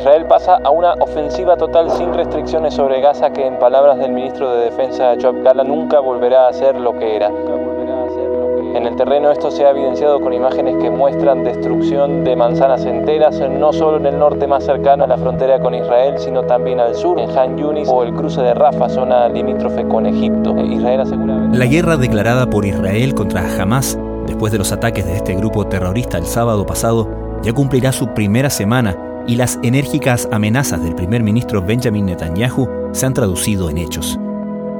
Israel 0.00 0.24
pasa 0.24 0.58
a 0.64 0.70
una 0.70 0.94
ofensiva 0.94 1.58
total 1.58 1.90
sin 1.90 2.14
restricciones 2.14 2.72
sobre 2.72 3.02
Gaza 3.02 3.34
que 3.34 3.46
en 3.46 3.58
palabras 3.58 3.98
del 3.98 4.12
ministro 4.12 4.54
de 4.54 4.64
Defensa 4.64 5.12
Joab 5.20 5.42
Gala 5.42 5.62
nunca 5.62 6.00
volverá 6.00 6.48
a 6.48 6.52
ser 6.54 6.80
lo 6.80 6.98
que 6.98 7.16
era. 7.16 7.28
En 7.28 8.86
el 8.86 8.96
terreno 8.96 9.30
esto 9.30 9.50
se 9.50 9.66
ha 9.66 9.70
evidenciado 9.72 10.18
con 10.22 10.32
imágenes 10.32 10.76
que 10.80 10.88
muestran 10.88 11.44
destrucción 11.44 12.24
de 12.24 12.34
manzanas 12.34 12.86
enteras, 12.86 13.38
no 13.40 13.74
solo 13.74 13.98
en 13.98 14.06
el 14.06 14.18
norte 14.18 14.46
más 14.46 14.64
cercano 14.64 15.04
a 15.04 15.06
la 15.06 15.18
frontera 15.18 15.60
con 15.60 15.74
Israel, 15.74 16.14
sino 16.16 16.44
también 16.44 16.80
al 16.80 16.94
sur, 16.94 17.20
en 17.20 17.36
Han 17.36 17.58
Yunis 17.58 17.86
o 17.90 18.02
el 18.02 18.14
cruce 18.14 18.40
de 18.40 18.54
Rafah, 18.54 18.88
zona 18.88 19.28
limítrofe 19.28 19.86
con 19.86 20.06
Egipto. 20.06 20.56
Israel 20.60 21.00
asegura... 21.02 21.34
La 21.52 21.66
guerra 21.66 21.98
declarada 21.98 22.48
por 22.48 22.64
Israel 22.64 23.14
contra 23.14 23.42
Hamas, 23.60 23.98
después 24.26 24.50
de 24.50 24.56
los 24.56 24.72
ataques 24.72 25.04
de 25.04 25.16
este 25.16 25.34
grupo 25.34 25.66
terrorista 25.66 26.16
el 26.16 26.24
sábado 26.24 26.64
pasado, 26.64 27.06
ya 27.42 27.52
cumplirá 27.52 27.92
su 27.92 28.14
primera 28.14 28.48
semana 28.48 29.09
y 29.26 29.36
las 29.36 29.58
enérgicas 29.62 30.28
amenazas 30.32 30.82
del 30.82 30.94
primer 30.94 31.22
ministro 31.22 31.62
Benjamin 31.62 32.06
Netanyahu 32.06 32.68
se 32.92 33.06
han 33.06 33.14
traducido 33.14 33.70
en 33.70 33.78
hechos. 33.78 34.18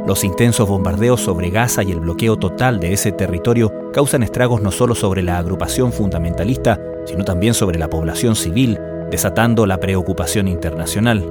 Los 0.07 0.25
intensos 0.25 0.69
bombardeos 0.69 1.21
sobre 1.21 1.51
Gaza 1.51 1.83
y 1.83 1.93
el 1.93 2.01
bloqueo 2.01 2.37
total 2.37 2.81
de 2.81 2.93
ese 2.93 3.13
territorio 3.13 3.73
causan 3.93 4.23
estragos 4.23 4.63
no 4.63 4.71
solo 4.71 4.95
sobre 4.95 5.23
la 5.23 5.39
agrupación 5.39 5.93
fundamentalista, 5.93 6.81
sino 7.05 7.25
también 7.25 7.55
sobre 7.55 7.79
la 7.79 7.89
población 7.89 8.35
civil, 8.35 8.79
desatando 9.11 9.67
la 9.67 9.79
preocupación 9.79 10.49
internacional. 10.49 11.25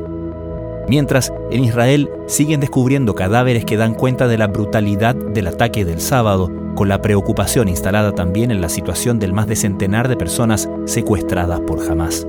Mientras, 0.88 1.32
en 1.52 1.64
Israel 1.64 2.10
siguen 2.28 2.60
descubriendo 2.60 3.16
cadáveres 3.16 3.66
que 3.66 3.78
dan 3.78 3.94
cuenta 3.94 4.28
de 4.28 4.38
la 4.38 4.48
brutalidad 4.48 5.16
del 5.16 5.48
ataque 5.48 5.86
del 5.86 6.00
sábado, 6.00 6.50
con 6.76 6.88
la 6.88 7.02
preocupación 7.02 7.70
instalada 7.70 8.14
también 8.14 8.52
en 8.52 8.62
la 8.62 8.70
situación 8.70 9.20
del 9.20 9.34
más 9.34 9.48
de 9.48 9.56
centenar 9.56 10.08
de 10.08 10.16
personas 10.16 10.70
secuestradas 10.86 11.60
por 11.62 11.80
Hamas. 11.82 12.26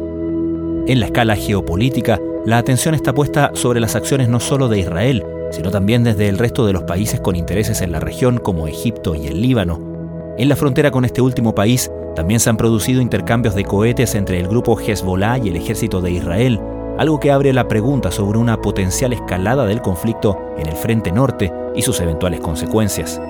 En 0.87 0.99
la 0.99 1.07
escala 1.07 1.37
geopolítica, 1.37 2.19
la 2.47 2.59
atención 2.59 2.95
está 2.95 3.13
puesta 3.13 3.51
sobre 3.55 3.81
las 3.81 3.95
acciones 3.95 4.29
no 4.29 4.41
solo 4.41 4.69
de 4.69 4.81
Israel, 4.81 5.25
sino 5.51 5.71
también 5.71 6.05
desde 6.05 6.29
el 6.29 6.39
resto 6.39 6.67
de 6.67 6.73
los 6.73 6.85
países 6.85 7.21
con 7.21 7.37
intereses 7.37 7.83
en 7.83 7.93
la 7.93 8.01
región 8.01 8.39
como 8.39 8.67
Egipto 8.67 9.15
y 9.15 9.27
el 9.27 9.43
Líbano. 9.43 10.35
En 10.39 10.49
la 10.49 10.57
frontera 10.57 10.91
con 10.91 11.05
este 11.05 11.21
último 11.21 11.55
país 11.55 11.91
también 12.17 12.41
se 12.41 12.51
han 12.51 12.57
producido 12.57 13.03
intercambios 13.03 13.55
de 13.55 13.65
cohetes 13.65 14.15
entre 14.15 14.41
el 14.41 14.49
grupo 14.49 14.79
Hezbollah 14.79 15.39
y 15.39 15.51
el 15.51 15.57
ejército 15.57 16.01
de 16.01 16.13
Israel, 16.13 16.59
algo 16.99 17.21
que 17.21 17.31
abre 17.31 17.53
la 17.53 17.69
pregunta 17.69 18.11
sobre 18.11 18.39
una 18.39 18.61
potencial 18.61 19.13
escalada 19.13 19.67
del 19.67 19.83
conflicto 19.83 20.39
en 20.59 20.67
el 20.67 20.75
frente 20.75 21.13
norte 21.13 21.53
y 21.77 21.83
sus 21.83 22.01
eventuales 22.01 22.41
consecuencias. 22.41 23.21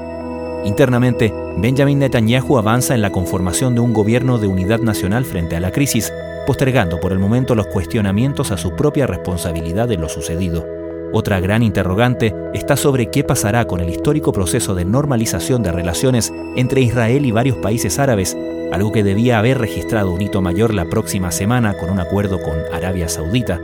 Internamente, 0.65 1.33
Benjamin 1.57 1.99
Netanyahu 1.99 2.59
avanza 2.59 2.95
en 2.95 3.03
la 3.03 3.11
conformación 3.11 3.75
de 3.75 3.81
un 3.81 3.93
gobierno 3.93 4.39
de 4.39 4.47
unidad 4.47 4.81
nacional 4.81 5.25
frente 5.25 5.57
a 5.57 5.61
la 5.61 5.73
crisis, 5.73 6.13
postergando 6.51 6.99
por 6.99 7.13
el 7.13 7.21
momento 7.21 7.55
los 7.55 7.69
cuestionamientos 7.69 8.51
a 8.51 8.57
su 8.57 8.75
propia 8.75 9.07
responsabilidad 9.07 9.87
de 9.87 9.97
lo 9.97 10.09
sucedido. 10.09 10.67
Otra 11.13 11.39
gran 11.39 11.63
interrogante 11.63 12.35
está 12.53 12.77
sobre 12.77 13.09
qué 13.09 13.23
pasará 13.23 13.69
con 13.69 13.79
el 13.79 13.89
histórico 13.89 14.33
proceso 14.33 14.75
de 14.75 14.85
normalización 14.85 15.63
de 15.63 15.71
relaciones 15.71 16.33
entre 16.57 16.81
Israel 16.81 17.25
y 17.25 17.31
varios 17.31 17.57
países 17.59 18.01
árabes, 18.01 18.37
algo 18.73 18.91
que 18.91 19.05
debía 19.05 19.39
haber 19.39 19.59
registrado 19.59 20.11
un 20.11 20.23
hito 20.23 20.43
mayor 20.43 20.75
la 20.75 20.87
próxima 20.87 21.31
semana 21.31 21.79
con 21.79 21.89
un 21.89 22.01
acuerdo 22.01 22.43
con 22.43 22.59
Arabia 22.73 23.09
Saudita. 23.09 23.61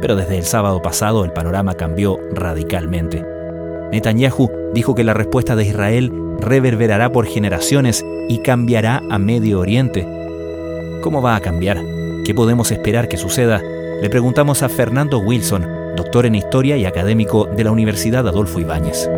Pero 0.00 0.16
desde 0.16 0.36
el 0.36 0.44
sábado 0.44 0.82
pasado 0.82 1.24
el 1.24 1.30
panorama 1.30 1.74
cambió 1.74 2.18
radicalmente. 2.32 3.24
Netanyahu 3.92 4.50
dijo 4.74 4.96
que 4.96 5.04
la 5.04 5.14
respuesta 5.14 5.54
de 5.54 5.64
Israel 5.64 6.12
reverberará 6.40 7.12
por 7.12 7.26
generaciones 7.26 8.04
y 8.28 8.38
cambiará 8.42 9.00
a 9.08 9.20
Medio 9.20 9.60
Oriente. 9.60 10.04
¿Cómo 11.04 11.22
va 11.22 11.36
a 11.36 11.40
cambiar? 11.40 11.99
¿Qué 12.24 12.34
podemos 12.34 12.70
esperar 12.70 13.08
que 13.08 13.16
suceda? 13.16 13.62
Le 14.00 14.10
preguntamos 14.10 14.62
a 14.62 14.68
Fernando 14.68 15.18
Wilson, 15.18 15.94
doctor 15.96 16.26
en 16.26 16.34
Historia 16.34 16.76
y 16.76 16.84
académico 16.84 17.46
de 17.46 17.64
la 17.64 17.70
Universidad 17.70 18.28
Adolfo 18.28 18.60
Ibáñez. 18.60 19.08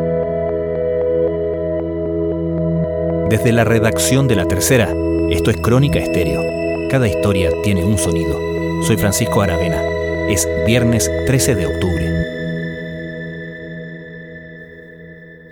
Desde 3.28 3.52
la 3.52 3.64
redacción 3.64 4.28
de 4.28 4.36
La 4.36 4.46
Tercera, 4.46 4.94
esto 5.30 5.50
es 5.50 5.56
Crónica 5.56 5.98
Estéreo. 5.98 6.42
Cada 6.90 7.08
historia 7.08 7.50
tiene 7.64 7.84
un 7.84 7.98
sonido. 7.98 8.38
Soy 8.86 8.96
Francisco 8.96 9.42
Aravena. 9.42 9.82
Es 10.28 10.48
viernes 10.66 11.10
13 11.26 11.54
de 11.54 11.66
octubre. 11.66 12.01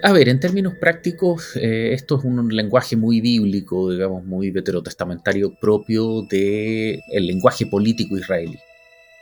A 0.03 0.13
ver, 0.13 0.29
en 0.29 0.41
términos 0.41 0.75
prácticos, 0.81 1.57
eh, 1.57 1.93
esto 1.93 2.19
es 2.19 2.25
un 2.25 2.55
lenguaje 2.55 2.97
muy 2.97 3.21
bíblico, 3.21 3.91
digamos, 3.91 4.25
muy 4.25 4.51
veterotestamentario 4.51 5.55
propio 5.61 6.23
del 6.23 7.01
lenguaje 7.27 7.67
político 7.67 8.17
israelí 8.17 8.59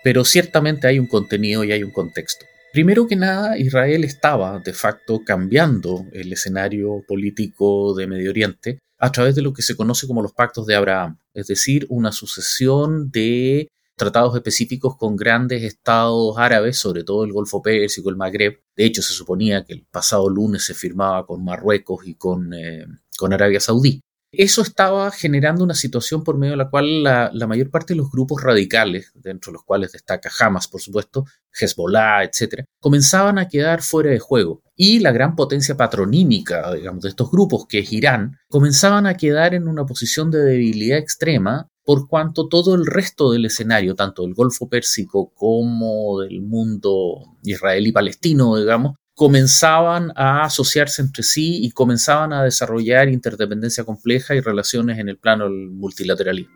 pero 0.02 0.24
ciertamente 0.24 0.86
hay 0.86 0.98
un 0.98 1.06
contenido 1.06 1.64
y 1.64 1.72
hay 1.72 1.82
un 1.82 1.90
contexto. 1.90 2.46
Primero 2.72 3.06
que 3.06 3.16
nada, 3.16 3.58
Israel 3.58 4.04
estaba 4.04 4.58
de 4.58 4.72
facto 4.72 5.22
cambiando 5.24 6.06
el 6.12 6.32
escenario 6.32 7.02
político 7.06 7.94
de 7.94 8.06
Medio 8.06 8.30
Oriente 8.30 8.78
a 8.98 9.10
través 9.12 9.34
de 9.34 9.42
lo 9.42 9.52
que 9.52 9.62
se 9.62 9.76
conoce 9.76 10.06
como 10.06 10.22
los 10.22 10.32
pactos 10.32 10.66
de 10.66 10.74
Abraham, 10.74 11.18
es 11.32 11.46
decir, 11.46 11.86
una 11.88 12.12
sucesión 12.12 13.10
de 13.10 13.68
tratados 13.98 14.34
específicos 14.34 14.96
con 14.96 15.14
grandes 15.16 15.62
estados 15.62 16.38
árabes, 16.38 16.78
sobre 16.78 17.04
todo 17.04 17.24
el 17.24 17.32
Golfo 17.32 17.60
Pérsico, 17.60 18.08
el 18.08 18.16
Magreb. 18.16 18.62
De 18.74 18.86
hecho, 18.86 19.02
se 19.02 19.12
suponía 19.12 19.66
que 19.66 19.74
el 19.74 19.84
pasado 19.90 20.30
lunes 20.30 20.64
se 20.64 20.72
firmaba 20.72 21.26
con 21.26 21.44
Marruecos 21.44 22.06
y 22.06 22.14
con, 22.14 22.54
eh, 22.54 22.86
con 23.18 23.34
Arabia 23.34 23.60
Saudí. 23.60 24.00
Eso 24.30 24.60
estaba 24.60 25.10
generando 25.10 25.64
una 25.64 25.74
situación 25.74 26.22
por 26.22 26.36
medio 26.36 26.52
de 26.52 26.58
la 26.58 26.68
cual 26.68 27.02
la, 27.02 27.46
mayor 27.46 27.70
parte 27.70 27.94
de 27.94 27.98
los 27.98 28.10
grupos 28.10 28.42
radicales, 28.42 29.10
dentro 29.14 29.50
de 29.50 29.54
los 29.54 29.64
cuales 29.64 29.92
destaca 29.92 30.30
Hamas, 30.38 30.68
por 30.68 30.82
supuesto, 30.82 31.24
Hezbollah, 31.58 32.24
etc., 32.24 32.64
comenzaban 32.78 33.38
a 33.38 33.48
quedar 33.48 33.80
fuera 33.80 34.10
de 34.10 34.18
juego. 34.18 34.62
Y 34.76 34.98
la 34.98 35.12
gran 35.12 35.34
potencia 35.34 35.78
patronímica, 35.78 36.74
digamos, 36.74 37.04
de 37.04 37.08
estos 37.08 37.30
grupos, 37.30 37.66
que 37.66 37.78
es 37.78 37.92
Irán, 37.92 38.36
comenzaban 38.48 39.06
a 39.06 39.14
quedar 39.14 39.54
en 39.54 39.66
una 39.66 39.86
posición 39.86 40.30
de 40.30 40.40
debilidad 40.40 40.98
extrema 40.98 41.68
por 41.88 42.06
cuanto 42.06 42.48
todo 42.48 42.74
el 42.74 42.84
resto 42.84 43.32
del 43.32 43.46
escenario, 43.46 43.94
tanto 43.94 44.20
del 44.20 44.34
Golfo 44.34 44.68
Pérsico 44.68 45.32
como 45.34 46.20
del 46.20 46.42
mundo 46.42 47.38
israelí-palestino, 47.42 48.58
digamos, 48.58 48.96
comenzaban 49.14 50.12
a 50.14 50.44
asociarse 50.44 51.00
entre 51.00 51.22
sí 51.22 51.64
y 51.64 51.70
comenzaban 51.70 52.34
a 52.34 52.44
desarrollar 52.44 53.08
interdependencia 53.08 53.84
compleja 53.84 54.34
y 54.34 54.40
relaciones 54.40 54.98
en 54.98 55.08
el 55.08 55.16
plano 55.16 55.44
del 55.44 55.70
multilateralismo. 55.70 56.52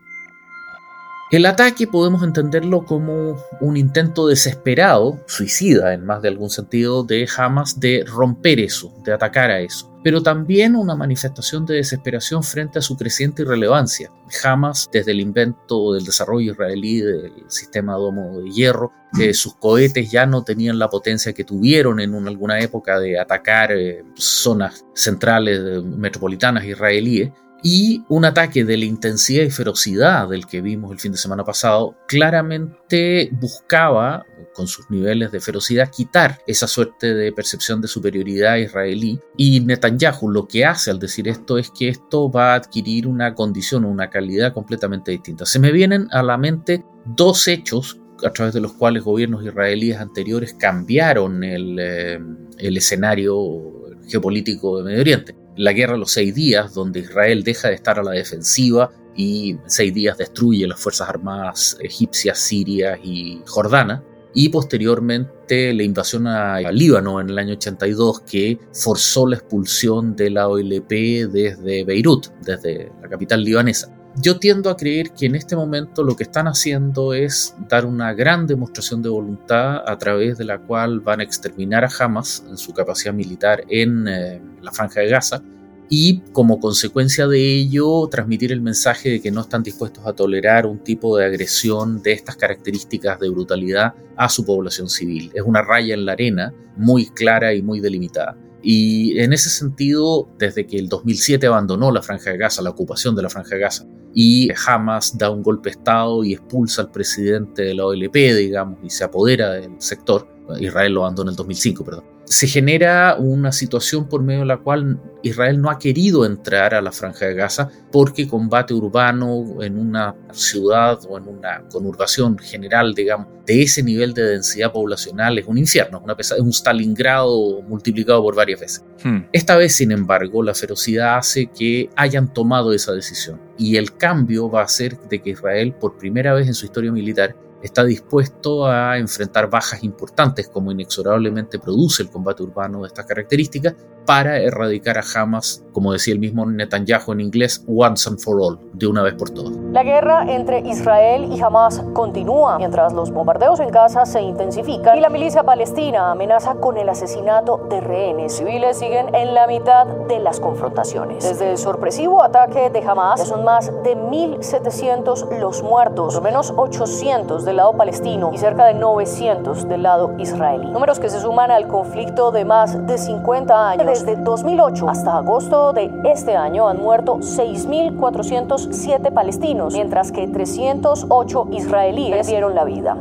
El 1.31 1.47
ataque 1.47 1.87
podemos 1.87 2.21
entenderlo 2.21 2.85
como 2.85 3.43
un 3.59 3.75
intento 3.75 4.27
desesperado, 4.27 5.23
suicida 5.25 5.95
en 5.95 6.05
más 6.05 6.21
de 6.21 6.27
algún 6.27 6.51
sentido, 6.51 7.03
de 7.03 7.27
Hamas 7.35 7.79
de 7.79 8.05
romper 8.05 8.59
eso, 8.59 8.93
de 9.03 9.13
atacar 9.13 9.49
a 9.49 9.61
eso 9.61 9.92
pero 10.03 10.21
también 10.21 10.75
una 10.75 10.95
manifestación 10.95 11.65
de 11.65 11.75
desesperación 11.75 12.43
frente 12.43 12.79
a 12.79 12.81
su 12.81 12.97
creciente 12.97 13.43
irrelevancia. 13.43 14.11
Jamás, 14.41 14.89
desde 14.91 15.11
el 15.11 15.21
invento 15.21 15.93
del 15.93 16.05
desarrollo 16.05 16.51
israelí 16.51 17.01
del 17.01 17.31
sistema 17.47 17.93
domo 17.93 18.39
de 18.39 18.49
hierro, 18.49 18.91
eh, 19.19 19.33
sus 19.33 19.55
cohetes 19.55 20.11
ya 20.11 20.25
no 20.25 20.43
tenían 20.43 20.79
la 20.79 20.89
potencia 20.89 21.33
que 21.33 21.43
tuvieron 21.43 21.99
en 21.99 22.27
alguna 22.27 22.59
época 22.59 22.99
de 22.99 23.19
atacar 23.19 23.71
eh, 23.71 24.03
zonas 24.15 24.85
centrales 24.93 25.59
eh, 25.59 25.81
metropolitanas 25.81 26.65
israelíes, 26.65 27.31
y 27.63 28.03
un 28.09 28.25
ataque 28.25 28.65
de 28.65 28.75
la 28.75 28.83
intensidad 28.83 29.45
y 29.45 29.49
ferocidad 29.49 30.27
del 30.27 30.45
que 30.45 30.59
vimos 30.59 30.91
el 30.91 30.99
fin 30.99 31.13
de 31.13 31.17
semana 31.17 31.45
pasado 31.45 31.95
claramente 32.07 33.29
buscaba, 33.31 34.25
con 34.53 34.67
sus 34.67 34.89
niveles 34.89 35.31
de 35.31 35.39
ferocidad, 35.39 35.91
quitar 35.91 36.39
esa 36.47 36.67
suerte 36.67 37.13
de 37.13 37.31
percepción 37.31 37.81
de 37.81 37.87
superioridad 37.87 38.57
israelí. 38.57 39.19
Y 39.37 39.59
Netanyahu 39.61 40.29
lo 40.29 40.47
que 40.47 40.65
hace 40.65 40.91
al 40.91 40.99
decir 40.99 41.27
esto 41.27 41.57
es 41.57 41.71
que 41.71 41.89
esto 41.89 42.31
va 42.31 42.53
a 42.53 42.55
adquirir 42.55 43.07
una 43.07 43.33
condición 43.33 43.85
o 43.85 43.89
una 43.89 44.09
calidad 44.09 44.53
completamente 44.53 45.11
distinta. 45.11 45.45
Se 45.45 45.59
me 45.59 45.71
vienen 45.71 46.07
a 46.11 46.23
la 46.23 46.37
mente 46.37 46.83
dos 47.05 47.47
hechos 47.47 47.99
a 48.23 48.31
través 48.31 48.53
de 48.53 48.61
los 48.61 48.73
cuales 48.73 49.03
gobiernos 49.03 49.43
israelíes 49.43 49.97
anteriores 49.97 50.53
cambiaron 50.53 51.43
el, 51.43 51.77
eh, 51.79 52.19
escenario 52.57 53.73
geopolítico 54.07 54.77
de 54.77 54.83
Medio 54.83 55.01
Oriente 55.01 55.43
la 55.55 55.73
guerra 55.73 55.93
de 55.93 55.99
los 55.99 56.11
seis 56.11 56.33
días, 56.33 56.73
donde 56.73 57.01
Israel 57.01 57.43
deja 57.43 57.69
de 57.69 57.75
estar 57.75 57.99
a 57.99 58.03
la 58.03 58.11
defensiva 58.11 58.91
y 59.15 59.57
seis 59.67 59.93
días 59.93 60.17
destruye 60.17 60.67
las 60.67 60.79
Fuerzas 60.79 61.09
Armadas 61.09 61.77
egipcias, 61.79 62.39
sirias 62.39 62.99
y 63.03 63.41
jordana. 63.45 64.03
Y 64.33 64.49
posteriormente 64.49 65.73
la 65.73 65.83
invasión 65.83 66.27
a 66.27 66.59
Líbano 66.71 67.21
en 67.21 67.29
el 67.29 67.37
año 67.37 67.53
82 67.53 68.21
que 68.21 68.59
forzó 68.73 69.27
la 69.27 69.35
expulsión 69.35 70.15
de 70.15 70.29
la 70.29 70.47
OLP 70.47 70.89
desde 71.31 71.83
Beirut, 71.83 72.27
desde 72.41 72.91
la 73.01 73.09
capital 73.09 73.43
libanesa. 73.43 73.93
Yo 74.15 74.37
tiendo 74.37 74.69
a 74.69 74.77
creer 74.77 75.11
que 75.11 75.25
en 75.25 75.35
este 75.35 75.55
momento 75.55 76.03
lo 76.03 76.15
que 76.15 76.23
están 76.23 76.47
haciendo 76.47 77.13
es 77.13 77.55
dar 77.67 77.85
una 77.85 78.13
gran 78.13 78.45
demostración 78.45 79.01
de 79.01 79.09
voluntad 79.09 79.83
a 79.87 79.97
través 79.97 80.37
de 80.37 80.45
la 80.45 80.59
cual 80.59 80.99
van 80.99 81.19
a 81.19 81.23
exterminar 81.23 81.83
a 81.83 81.89
Hamas 81.99 82.43
en 82.47 82.57
su 82.57 82.73
capacidad 82.73 83.13
militar 83.13 83.63
en 83.69 84.07
eh, 84.07 84.41
la 84.61 84.71
franja 84.71 84.99
de 84.99 85.09
Gaza 85.09 85.41
y 85.89 86.21
como 86.31 86.59
consecuencia 86.59 87.27
de 87.27 87.55
ello 87.55 88.07
transmitir 88.07 88.51
el 88.51 88.61
mensaje 88.61 89.09
de 89.09 89.21
que 89.21 89.31
no 89.31 89.41
están 89.41 89.63
dispuestos 89.63 90.05
a 90.05 90.13
tolerar 90.13 90.65
un 90.65 90.79
tipo 90.79 91.17
de 91.17 91.25
agresión 91.25 92.01
de 92.01 92.13
estas 92.13 92.35
características 92.35 93.19
de 93.19 93.29
brutalidad 93.29 93.93
a 94.15 94.29
su 94.29 94.45
población 94.45 94.89
civil. 94.89 95.31
Es 95.33 95.43
una 95.43 95.61
raya 95.61 95.93
en 95.93 96.05
la 96.05 96.13
arena 96.13 96.53
muy 96.77 97.07
clara 97.07 97.53
y 97.53 97.61
muy 97.61 97.79
delimitada. 97.79 98.37
Y 98.61 99.19
en 99.19 99.33
ese 99.33 99.49
sentido, 99.49 100.29
desde 100.39 100.65
que 100.65 100.77
el 100.77 100.87
2007 100.87 101.45
abandonó 101.47 101.91
la 101.91 102.01
Franja 102.01 102.31
de 102.31 102.37
Gaza, 102.37 102.61
la 102.61 102.69
ocupación 102.69 103.13
de 103.13 103.21
la 103.21 103.29
Franja 103.29 103.55
de 103.55 103.61
Gaza, 103.61 103.85
y 104.15 104.49
Hamas 104.65 105.17
da 105.17 105.29
un 105.29 105.43
golpe 105.43 105.69
de 105.69 105.77
Estado 105.77 106.23
y 106.23 106.33
expulsa 106.33 106.83
al 106.83 106.91
presidente 106.91 107.63
de 107.63 107.73
la 107.73 107.85
OLP, 107.85 108.15
digamos, 108.15 108.79
y 108.83 108.89
se 108.89 109.03
apodera 109.03 109.51
del 109.53 109.73
sector, 109.79 110.27
Israel 110.59 110.93
lo 110.93 111.01
abandonó 111.01 111.29
en 111.29 111.33
el 111.33 111.37
2005, 111.37 111.83
perdón 111.83 112.12
se 112.25 112.47
genera 112.47 113.15
una 113.17 113.51
situación 113.51 114.07
por 114.07 114.23
medio 114.23 114.41
de 114.41 114.45
la 114.47 114.57
cual 114.57 114.99
Israel 115.23 115.61
no 115.61 115.69
ha 115.69 115.77
querido 115.77 116.25
entrar 116.25 116.73
a 116.73 116.81
la 116.81 116.91
franja 116.91 117.25
de 117.25 117.33
Gaza 117.33 117.69
porque 117.91 118.27
combate 118.27 118.73
urbano 118.73 119.61
en 119.61 119.77
una 119.77 120.15
ciudad 120.31 120.99
o 121.09 121.17
en 121.17 121.27
una 121.27 121.63
conurbación 121.69 122.37
general, 122.37 122.93
digamos, 122.93 123.27
de 123.45 123.61
ese 123.61 123.83
nivel 123.83 124.13
de 124.13 124.23
densidad 124.23 124.71
poblacional 124.71 125.37
es 125.37 125.45
un 125.47 125.57
infierno, 125.57 125.97
es, 125.97 126.03
una 126.03 126.15
es 126.19 126.31
un 126.31 126.53
Stalingrado 126.53 127.61
multiplicado 127.63 128.21
por 128.21 128.35
varias 128.35 128.61
veces. 128.61 128.85
Hmm. 129.03 129.25
Esta 129.31 129.55
vez, 129.55 129.75
sin 129.75 129.91
embargo, 129.91 130.43
la 130.43 130.53
ferocidad 130.53 131.17
hace 131.17 131.47
que 131.47 131.89
hayan 131.95 132.33
tomado 132.33 132.73
esa 132.73 132.93
decisión 132.93 133.39
y 133.57 133.75
el 133.75 133.95
cambio 133.95 134.49
va 134.49 134.63
a 134.63 134.67
ser 134.67 134.97
de 135.09 135.21
que 135.21 135.31
Israel, 135.31 135.73
por 135.73 135.97
primera 135.97 136.33
vez 136.33 136.47
en 136.47 136.53
su 136.53 136.65
historia 136.65 136.91
militar, 136.91 137.35
está 137.63 137.83
dispuesto 137.85 138.67
a 138.67 138.97
enfrentar 138.97 139.49
bajas 139.49 139.83
importantes 139.83 140.49
como 140.49 140.71
inexorablemente 140.71 141.59
produce 141.59 142.03
el 142.03 142.09
combate 142.09 142.43
urbano 142.43 142.81
de 142.81 142.87
estas 142.87 143.05
características 143.05 143.73
para 144.05 144.37
erradicar 144.37 144.97
a 144.97 145.03
Hamas, 145.15 145.63
como 145.71 145.93
decía 145.93 146.13
el 146.13 146.19
mismo 146.19 146.45
Netanyahu 146.45 147.13
en 147.13 147.21
inglés, 147.21 147.63
once 147.67 148.09
and 148.09 148.19
for 148.19 148.39
all, 148.41 148.59
de 148.73 148.87
una 148.87 149.01
vez 149.01 149.13
por 149.13 149.29
todas. 149.29 149.51
La 149.71 149.83
guerra 149.83 150.25
entre 150.27 150.59
Israel 150.59 151.29
y 151.31 151.41
Hamas 151.41 151.83
continúa 151.93 152.57
mientras 152.57 152.93
los 152.93 153.11
bombardeos 153.11 153.59
en 153.59 153.69
Gaza 153.69 154.05
se 154.05 154.21
intensifican 154.21 154.97
y 154.97 155.01
la 155.01 155.09
milicia 155.09 155.43
palestina 155.43 156.11
amenaza 156.11 156.55
con 156.55 156.77
el 156.77 156.89
asesinato 156.89 157.67
de 157.69 157.81
rehenes. 157.81 158.37
Civiles 158.37 158.77
siguen 158.77 159.13
en 159.15 159.33
la 159.33 159.47
mitad 159.47 159.85
de 159.85 160.19
las 160.19 160.39
confrontaciones. 160.39 161.23
Desde 161.23 161.51
el 161.51 161.57
sorpresivo 161.57 162.23
ataque 162.23 162.69
de 162.69 162.79
Hamas, 162.79 163.27
son 163.27 163.43
más 163.43 163.67
de 163.83 163.95
1.700 163.95 165.39
los 165.39 165.63
muertos, 165.63 166.15
por 166.15 166.23
menos 166.23 166.53
800 166.55 167.45
del 167.45 167.57
lado 167.57 167.73
palestino 167.73 168.31
y 168.33 168.37
cerca 168.37 168.65
de 168.65 168.73
900 168.73 169.67
del 169.67 169.83
lado 169.83 170.15
israelí. 170.19 170.69
Números 170.69 170.99
que 170.99 171.09
se 171.09 171.19
suman 171.19 171.51
al 171.51 171.67
conflicto 171.67 172.31
de 172.31 172.45
más 172.45 172.85
de 172.85 172.97
50 172.97 173.69
años 173.69 173.92
desde 173.93 174.15
2008 174.15 174.89
hasta 174.89 175.17
agosto 175.17 175.71
de 175.71 175.87
este 176.05 176.35
año 176.35 176.67
han 176.67 176.81
muerto 176.81 177.17
6.407 177.17 179.13
palestinos, 179.13 179.71
mientras 179.75 180.11
que 180.11 180.27
308 180.27 181.49
israelíes 181.51 182.25
dieron 182.25 182.55
la 182.55 182.63
vida. 182.63 182.97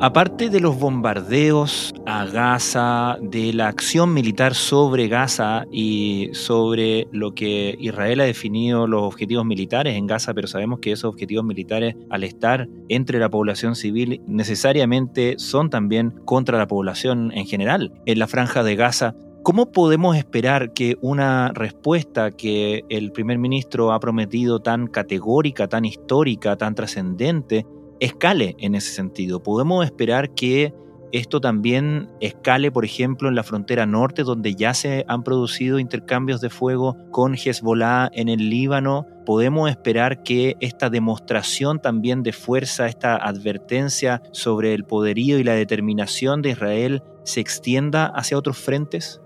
Aparte 0.00 0.48
de 0.48 0.60
los 0.60 0.78
bombardeos 0.78 1.94
a 2.06 2.24
Gaza, 2.24 3.18
de 3.20 3.52
la 3.52 3.68
acción 3.68 4.14
militar 4.14 4.54
sobre 4.54 5.08
Gaza 5.08 5.66
y 5.70 6.30
sobre 6.32 7.06
lo 7.12 7.34
que 7.34 7.76
Israel 7.78 8.20
ha 8.20 8.24
definido 8.24 8.86
los 8.86 9.02
objetivos 9.02 9.44
militares 9.44 9.94
en 9.94 10.06
Gaza, 10.06 10.32
pero 10.32 10.48
sabemos 10.48 10.80
que 10.80 10.92
esos 10.92 11.10
objetivos 11.10 11.44
militares 11.44 11.96
al 12.08 12.24
estar 12.24 12.66
entre 12.88 13.18
la 13.18 13.28
población 13.28 13.74
civil 13.74 14.22
necesariamente 14.26 15.34
son 15.38 15.68
también 15.68 16.12
contra 16.24 16.56
la 16.56 16.66
población 16.66 17.30
en 17.34 17.46
general. 17.46 17.92
En 18.06 18.18
la 18.18 18.26
franja 18.26 18.62
de 18.62 18.76
Gaza 18.76 19.14
¿Cómo 19.46 19.70
podemos 19.70 20.16
esperar 20.16 20.72
que 20.72 20.96
una 21.02 21.52
respuesta 21.54 22.32
que 22.32 22.82
el 22.88 23.12
primer 23.12 23.38
ministro 23.38 23.92
ha 23.92 24.00
prometido 24.00 24.58
tan 24.58 24.88
categórica, 24.88 25.68
tan 25.68 25.84
histórica, 25.84 26.56
tan 26.56 26.74
trascendente, 26.74 27.64
escale 28.00 28.56
en 28.58 28.74
ese 28.74 28.92
sentido? 28.92 29.44
¿Podemos 29.44 29.84
esperar 29.84 30.34
que 30.34 30.74
esto 31.12 31.40
también 31.40 32.08
escale, 32.20 32.72
por 32.72 32.84
ejemplo, 32.84 33.28
en 33.28 33.36
la 33.36 33.44
frontera 33.44 33.86
norte, 33.86 34.24
donde 34.24 34.56
ya 34.56 34.74
se 34.74 35.04
han 35.06 35.22
producido 35.22 35.78
intercambios 35.78 36.40
de 36.40 36.50
fuego 36.50 36.96
con 37.12 37.34
Hezbollah 37.36 38.10
en 38.14 38.28
el 38.28 38.50
Líbano? 38.50 39.06
¿Podemos 39.24 39.70
esperar 39.70 40.24
que 40.24 40.56
esta 40.58 40.90
demostración 40.90 41.80
también 41.80 42.24
de 42.24 42.32
fuerza, 42.32 42.88
esta 42.88 43.14
advertencia 43.14 44.22
sobre 44.32 44.74
el 44.74 44.82
poderío 44.82 45.38
y 45.38 45.44
la 45.44 45.54
determinación 45.54 46.42
de 46.42 46.50
Israel 46.50 47.04
se 47.22 47.38
extienda 47.38 48.06
hacia 48.06 48.38
otros 48.38 48.58
frentes? 48.58 49.20